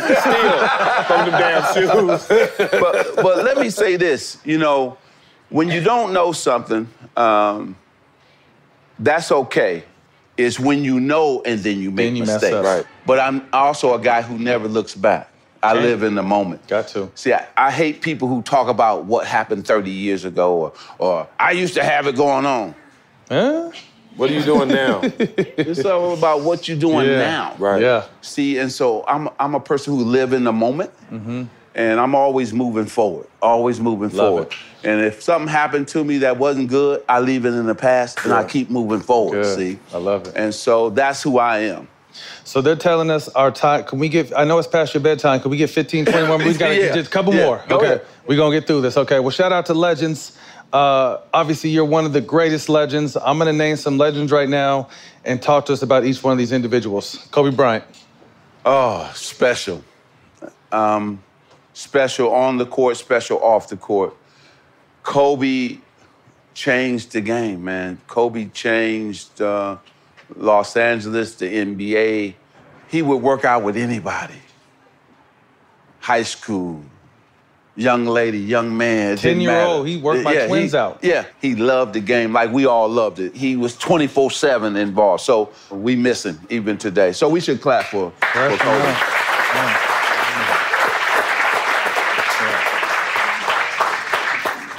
[1.04, 2.26] from them damn shoes.
[2.80, 4.96] but but let me say this, you know,
[5.50, 6.88] when you don't know something,
[7.18, 7.76] um,
[9.00, 9.84] that's okay.
[10.38, 12.54] It's when you know and then you make Then you mess mistakes.
[12.54, 12.64] up.
[12.64, 12.86] Right.
[13.04, 15.28] But I'm also a guy who never looks back.
[15.62, 15.82] I Okay.
[15.82, 16.66] live in the moment.
[16.66, 17.10] Got to.
[17.14, 21.28] See, I, I hate people who talk about what happened 30 years ago or, or
[21.38, 22.74] I used to have it going on.
[23.28, 23.70] Huh?
[24.16, 25.00] What are you doing now?
[25.04, 27.18] it's all about what you're doing Yeah.
[27.18, 27.54] now.
[27.58, 27.80] Right.
[27.80, 28.04] Yeah.
[28.20, 31.44] See, and so I'm I'm a person who live in the moment, mm-hmm.
[31.74, 34.54] and I'm always moving forward, always moving Love forward.
[34.84, 38.22] And if something happened to me that wasn't good, I leave it in the past
[38.24, 39.44] and I keep moving forward.
[39.44, 39.56] Good.
[39.56, 40.34] See, I love it.
[40.36, 41.88] and so that's who I am.
[42.44, 43.84] So they're telling us our time.
[43.84, 44.32] Can we get?
[44.36, 45.40] I know it's past your bedtime.
[45.40, 46.38] Can we get 15, 20 more?
[46.38, 46.94] We got to Yeah.
[46.94, 47.46] just a couple Yeah.
[47.46, 47.64] more.
[47.68, 48.06] Go okay, ahead.
[48.26, 48.96] we're gonna get through this.
[48.96, 49.20] Okay.
[49.20, 50.36] Well, shout out to legends.
[50.72, 53.16] Uh, obviously, you're one of the greatest legends.
[53.16, 54.88] I'm gonna name some legends right now
[55.24, 57.26] and talk to us about each one of these individuals.
[57.30, 57.84] Kobe Bryant.
[58.64, 59.82] Oh, special.
[60.70, 61.22] Um,
[61.74, 64.14] special on the court, special off the court.
[65.02, 65.78] Kobe
[66.54, 67.98] changed the game, man.
[68.06, 69.76] Kobe changed uh,
[70.36, 72.34] Los Angeles, the NBA.
[72.88, 74.34] He would work out with anybody.
[76.00, 76.82] High school,
[77.76, 79.16] young lady, young man.
[79.16, 80.98] ten-year-old—he worked my Yeah, twins he- out.
[81.02, 83.34] Yeah, he loved the game like we all loved it.
[83.36, 85.22] He was 24-7 involved.
[85.22, 87.12] So we miss him even today.
[87.12, 88.94] So we should clap for, for Kobe.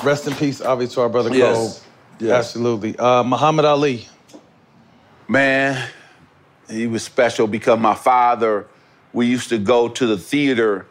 [0.04, 1.80] Rest in peace, obviously, to our brother Yes.
[1.80, 2.28] Kobe.
[2.28, 2.34] Yes.
[2.46, 2.98] Absolutely.
[3.00, 4.06] Uh, Muhammad Ali.
[5.34, 5.90] Man,
[6.70, 8.68] he was special because my father,
[9.14, 10.86] we used to go to the theater.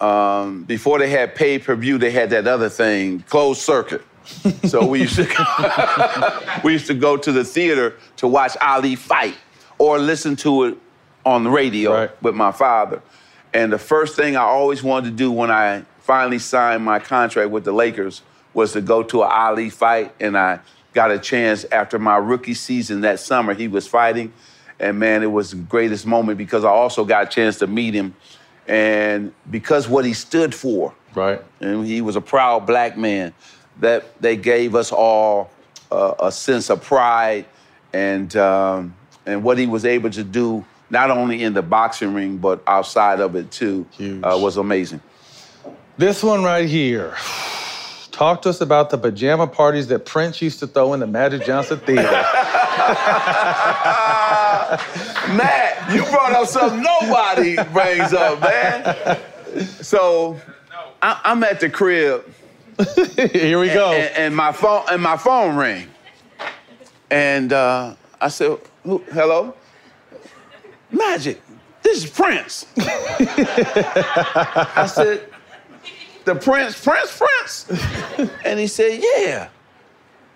[0.00, 4.02] Um, before they had pay per view, they had that other thing, closed circuit.
[4.66, 9.34] so we used to we used to go to the theater to watch Ali fight
[9.78, 10.78] or listen to it
[11.24, 13.02] on the radio with my father.
[13.52, 17.50] And the first thing I always wanted to do when I finally signed my contract
[17.50, 18.22] with the Lakers
[18.54, 20.14] was to go to an Ali fight.
[20.20, 20.60] And I
[20.96, 23.52] got a chance after my rookie season that summer.
[23.52, 24.32] He was fighting.
[24.80, 27.92] And man, it was the greatest moment because I also got a chance to meet
[27.92, 28.16] him.
[28.66, 30.94] And because what he stood for.
[31.14, 31.42] Right.
[31.60, 33.34] And he was a proud black man.
[33.80, 35.50] That they gave us all
[35.92, 37.44] uh, a sense of pride
[37.92, 38.96] and um,
[39.26, 43.20] and what he was able to do not only in the boxing ring but outside
[43.20, 45.02] of it too uh, was amazing.
[45.98, 47.14] This one right here.
[48.16, 51.44] Talk to us about the pajama parties that Prince used to throw in the Magic
[51.44, 52.02] Johnson Theater.
[55.36, 59.18] Matt, you brought up something nobody brings up, man.
[59.82, 60.40] So
[61.02, 62.24] I, I'm at the crib.
[63.34, 63.92] Here we go.
[63.92, 65.86] And, and my phone and my phone rang.
[67.10, 69.54] And uh, I said, Who, "Hello,
[70.90, 71.42] Magic.
[71.82, 75.28] This is Prince." I said,
[76.26, 79.48] "The Prince, Prince, Prince." And he said, "Yeah."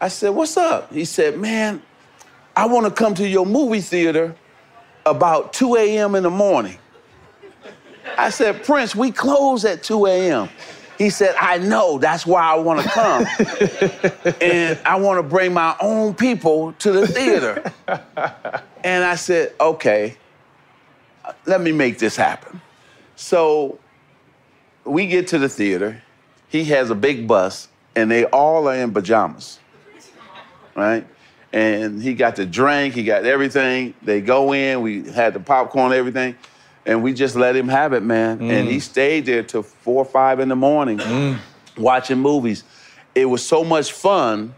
[0.00, 1.82] I said, "What's up?" He said, "Man,
[2.56, 4.34] I want to come to your movie theater
[5.04, 6.14] about 2 a.m.
[6.14, 6.78] in the morning."
[8.16, 10.48] I said, "Prince, we close at 2 a.m."
[11.00, 13.24] He said, I know, that's why I want to come.
[14.42, 17.72] and I want to bring my own people to the theater.
[18.84, 20.18] and I said, okay,
[21.46, 22.60] let me make this happen.
[23.16, 23.79] So
[24.84, 26.02] we get to the theater.
[26.48, 29.58] He has a big bus, and they all are in pajamas,
[30.74, 31.06] right?
[31.52, 33.94] And he got the drink, he got everything.
[34.02, 36.36] They go in, we had the popcorn, everything.
[36.86, 38.40] And we just let him have it, man.
[38.40, 38.82] And he mm.
[38.82, 41.38] stayed there till four or five in the morning mm.
[41.76, 42.64] watching movies.
[43.14, 44.54] It was so much fun,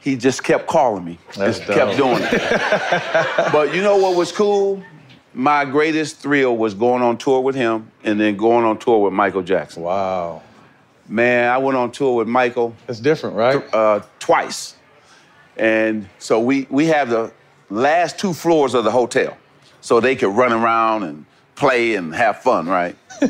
[0.00, 1.18] he just kept calling me.
[1.36, 2.32] That's just kept doing it.
[3.52, 4.82] but you know what was cool?
[5.32, 9.12] My greatest thrill was going on tour with him and then going on tour with
[9.12, 9.82] Michael Jackson.
[9.82, 10.42] Wow.
[11.08, 12.74] Man, I went on tour with Michael.
[12.88, 13.62] It's different, right?
[13.74, 14.76] Uh, twice.
[15.56, 17.32] And so we, we have the
[17.68, 19.36] last two floors of the hotel
[19.80, 22.96] so they could run around and play and have fun, right?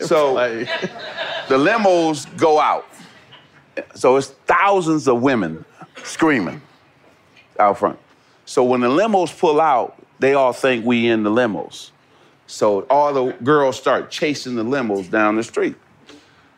[0.00, 2.86] so the limos go out.
[3.94, 5.64] So it's thousands of women
[6.02, 6.62] screaming
[7.58, 7.98] out front.
[8.44, 11.90] So when the limos pull out, they all think we in the limos.
[12.46, 15.76] So all the girls start chasing the limos down the street.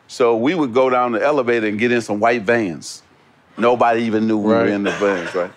[0.07, 3.03] So we would go down the elevator and get in some white vans.
[3.57, 5.51] Nobody even knew we were in the vans, right?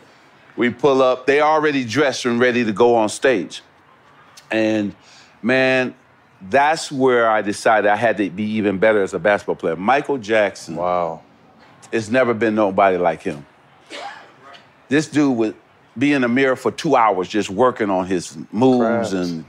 [0.57, 1.27] We pull up.
[1.27, 3.63] They already dressed and ready to go on stage.
[4.51, 4.95] And
[5.43, 5.95] man,
[6.41, 9.77] that's where I decided I had to be even better as a basketball player.
[9.77, 10.77] Michael Jackson.
[10.77, 11.23] Wow.
[11.91, 13.47] It's never been nobody like him.
[14.89, 15.55] This dude would
[15.99, 19.45] be in the mirror for two hours just working on his moves and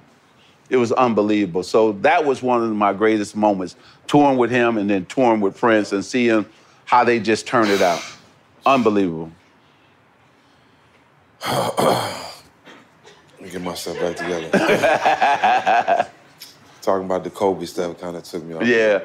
[0.69, 1.63] it was unbelievable.
[1.63, 3.75] So that was one of my greatest moments,
[4.07, 6.45] touring with him and then touring with Prince and seeing
[6.85, 8.01] how they just turned it out.
[8.65, 9.31] Unbelievable.
[11.47, 12.11] Let
[13.39, 14.49] me get myself back together.
[16.81, 18.65] Talking about the Kobe stuff kind of took me off.
[18.65, 19.03] Yeah.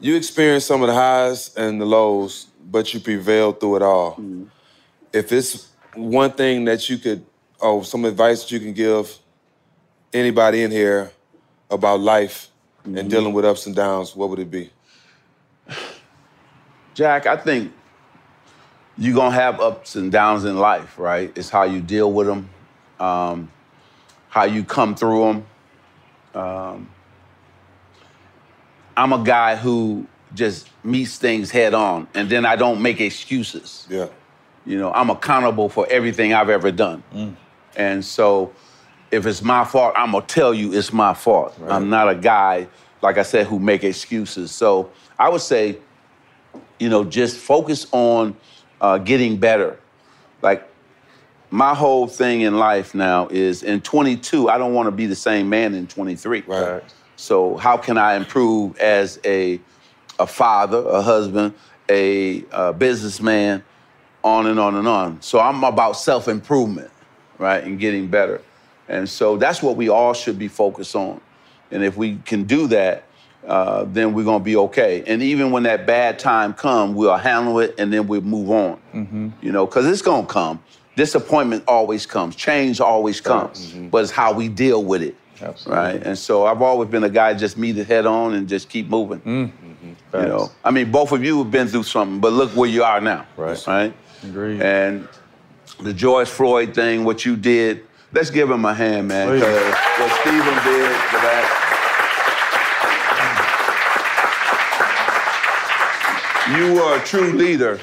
[0.00, 4.12] You experienced some of the highs and the lows, but you prevailed through it all.
[4.12, 4.44] Mm-hmm.
[5.12, 7.24] If it's one thing that you could,
[7.60, 9.18] oh, some advice that you can give
[10.12, 11.10] anybody in here
[11.70, 12.50] about life
[12.86, 12.98] Mm-hmm.
[12.98, 14.70] and dealing with ups and downs, what would it be?
[16.94, 17.72] Jack, I think
[18.96, 21.36] you're gonna have ups and downs in life, right?
[21.36, 22.48] It's how you deal with them,
[23.00, 23.50] um,
[24.28, 25.42] how you come through
[26.34, 26.40] them.
[26.40, 26.90] Um,
[28.96, 33.86] I'm a guy who just meets things head on, and then I don't make excuses.
[33.90, 34.06] Yeah.
[34.66, 37.02] You know, I'm accountable for everything I've ever done,
[37.76, 38.52] and so
[39.10, 41.56] if it's my fault, I'm gonna tell you it's my fault.
[41.68, 42.66] I'm not a guy,
[43.00, 44.50] like I said, who make excuses.
[44.50, 45.78] So I would say
[46.78, 48.36] you know, just focus on
[48.80, 49.78] uh, getting better.
[50.42, 50.68] Like
[51.50, 55.16] my whole thing in life now is in 22, I don't want to be the
[55.16, 56.44] same man in 23.
[56.46, 56.82] Right.
[57.16, 59.60] So how can I improve as a
[60.18, 61.52] a father, a husband,
[61.90, 63.62] a, uh businessman,
[64.26, 65.22] on and on and on.
[65.22, 66.90] So I'm about self improvement,
[67.38, 68.42] right, and getting better.
[68.88, 71.20] And so that's what we all should be focused on.
[71.70, 73.04] And if we can do that,
[73.46, 75.04] uh, then we're gonna be okay.
[75.06, 78.80] And even when that bad time comes, we'll handle it and then we'll move on.
[78.92, 79.28] Mm-hmm.
[79.40, 80.60] You know, because it's gonna come.
[80.96, 82.34] Disappointment always comes.
[82.34, 83.72] Change always comes.
[83.90, 85.14] But it's how we deal with it.
[85.66, 86.02] Right.
[86.02, 88.88] And so I've always been a guy just meet it head on and just keep
[88.88, 89.20] moving.
[90.22, 92.82] You know, I mean, both of you have been through something, but look where you
[92.82, 93.26] are now.
[93.36, 93.66] Right.
[93.66, 93.94] Right.
[94.28, 94.60] Agreed.
[94.62, 95.08] And
[95.80, 99.34] the George Floyd thing, what you did, let's give him a hand, man.
[99.34, 101.62] Because what Stephen did for that.
[106.56, 107.80] You were a true leader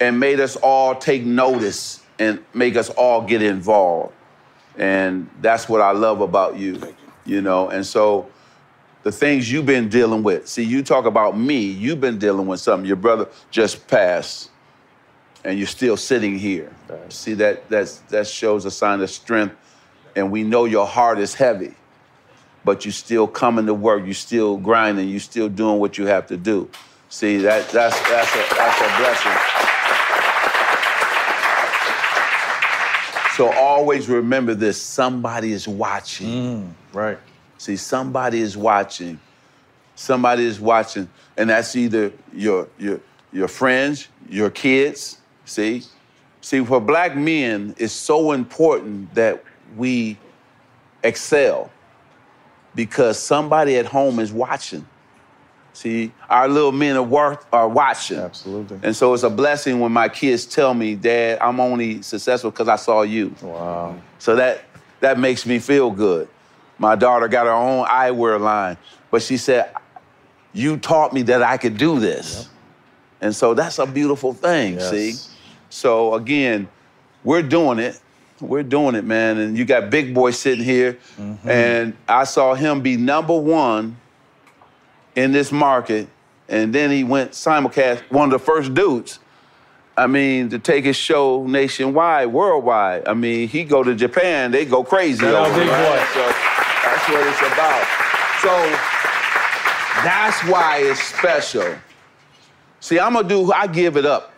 [0.00, 4.12] and made us all take notice and make us all get involved.
[4.76, 6.80] And that's what I love about you,
[7.24, 7.68] you know.
[7.68, 8.28] And so
[9.02, 10.46] the things you've been dealing with.
[10.46, 12.86] See, you talk about me, you've been dealing with something.
[12.86, 14.47] Your brother just passed
[15.48, 16.70] and you're still sitting here.
[17.08, 19.56] See that that's that shows a sign of strength
[20.14, 21.74] and we know your heart is heavy.
[22.66, 26.26] But you still coming to work, you still grinding, you still doing what you have
[26.26, 26.68] to do.
[27.08, 29.32] See, that that's that's a that's a blessing.
[33.36, 36.26] So always remember this somebody is watching.
[36.28, 37.18] Mm, right.
[37.56, 39.18] See, somebody is watching.
[39.94, 41.08] Somebody is watching.
[41.38, 43.00] And that's either your your
[43.32, 45.17] your friends, your kids.
[45.48, 45.82] See?
[46.40, 49.42] See, for black men, it's so important that
[49.76, 50.16] we
[51.02, 51.70] excel
[52.74, 54.86] because somebody at home is watching.
[55.72, 58.18] See, our little men at work are watching.
[58.18, 58.80] Absolutely.
[58.82, 62.68] And so it's a blessing when my kids tell me, Dad, I'm only successful because
[62.68, 63.34] I saw you.
[63.42, 63.96] Wow.
[64.18, 64.64] So that
[65.00, 66.28] that makes me feel good.
[66.78, 68.76] My daughter got her own eyewear line,
[69.10, 69.72] but she said,
[70.52, 72.48] You taught me that I could do this.
[73.20, 74.90] And so that's a beautiful thing, Yes.
[74.90, 75.14] see?
[75.70, 76.68] So again,
[77.24, 78.00] we're doing it.
[78.40, 79.38] We're doing it, man.
[79.38, 81.48] And you got Big Boy sitting here, mm-hmm.
[81.48, 83.96] and I saw him be number one
[85.16, 86.08] in this market,
[86.48, 89.18] and then he went simulcast, one of the first dudes.
[89.96, 93.08] I mean, to take his show nationwide, worldwide.
[93.08, 95.98] I mean, he go to Japan, they go crazy over Big right?
[95.98, 96.04] Boy.
[96.14, 96.20] So
[96.84, 97.84] that's what it's about.
[98.40, 98.54] So
[100.04, 101.74] that's why it's special.
[102.78, 103.50] See, I'm gonna do.
[103.50, 104.32] I give it up.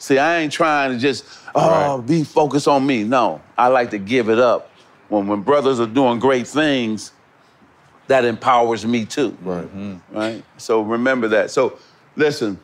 [0.00, 3.04] See, I ain't trying to just oh be focused on me.
[3.04, 4.70] No, I like to give it up.
[5.10, 7.12] When when brothers are doing great things,
[8.06, 9.36] that empowers me too.
[9.42, 9.64] Right.
[9.64, 10.16] Mm-hmm.
[10.16, 10.44] Right.
[10.56, 11.50] So remember that.
[11.50, 11.78] So
[12.16, 12.58] listen,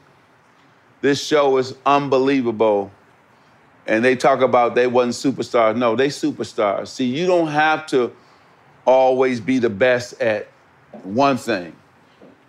[1.03, 2.91] this show is unbelievable.
[3.87, 5.77] And they talk about they wasn't superstars.
[5.77, 6.89] No, they superstars.
[6.89, 8.13] See, you don't have to
[8.87, 10.49] always be the best at
[11.03, 11.77] one thing.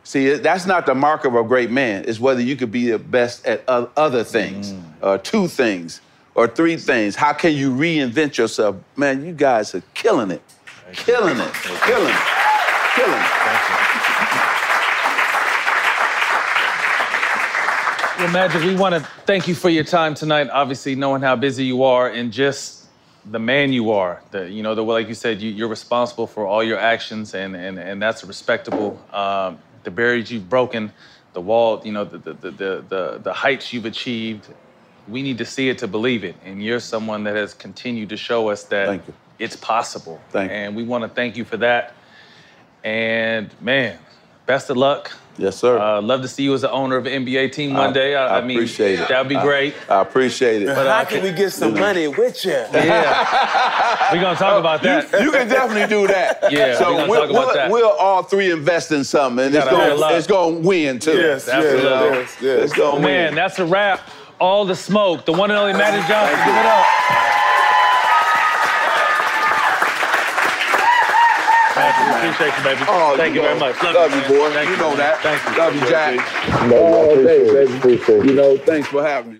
[0.07, 2.05] See, that's not the mark of a great man.
[2.07, 5.99] It's whether you could be the best at other things, or two things,
[6.33, 7.17] or three things.
[7.17, 8.77] How can you reinvent yourself?
[8.95, 10.41] Man, you guys are killing it.
[10.93, 11.53] Killing it.
[11.53, 12.21] Killing it.
[12.95, 13.33] Killing it.
[18.17, 20.49] Well, Magic, we want to thank you for your time tonight.
[20.49, 22.87] Obviously, knowing how busy you are and just
[23.25, 24.21] the man you are.
[24.31, 27.57] The, you know, the like you said, you, you're responsible for all your actions, and
[27.57, 28.97] and and that's respectable.
[29.11, 30.91] Um, the barriers you've broken,
[31.31, 34.49] the wall, you know, the the the the, the, heights you've achieved.
[35.07, 38.17] We need to see it to believe it, and you're someone that has continued to
[38.17, 38.99] show us that
[39.39, 40.19] it's possible.
[40.31, 41.93] Thank and we want to thank you for that.
[42.83, 43.97] And man,
[44.45, 45.13] best of luck.
[45.39, 45.77] Yes, sir.
[45.77, 48.15] Uh, love to see you as the owner of an NBA team one day.
[48.15, 49.07] I, I mean, appreciate it.
[49.07, 49.75] That'd be great.
[49.87, 50.67] I, appreciate it.
[50.67, 52.51] But, uh, How can we get some money with you?
[52.73, 54.09] Yeah.
[54.13, 55.11] We're gonna talk about that.
[55.11, 56.39] You, you can definitely do that.
[56.51, 57.71] Yeah, So we're we'll, talk about we'll, that.
[57.71, 60.13] we'll all three invest in something, and it's Gotta have a going lot.
[60.15, 61.17] it's going to win too.
[61.17, 61.83] Yes, absolutely.
[61.83, 61.89] You
[62.57, 62.63] know?
[62.63, 63.35] It's going to Man, win.
[63.35, 64.09] that's a wrap.
[64.39, 65.25] All the smoke.
[65.25, 66.37] The one and only Magic Johnson.
[66.45, 66.85] Give it up.
[71.75, 72.85] Magic, we appreciate you, baby.
[72.87, 73.83] Oh, Thank you, know, very much.
[73.83, 74.51] Love, you, boy.
[74.51, 74.97] Thank you know man.
[74.97, 75.19] that.
[75.21, 75.57] Thank you.
[75.57, 76.71] Love you, Jack.
[76.71, 78.27] Oh, All day, baby.
[78.29, 79.39] You know, thanks for having me.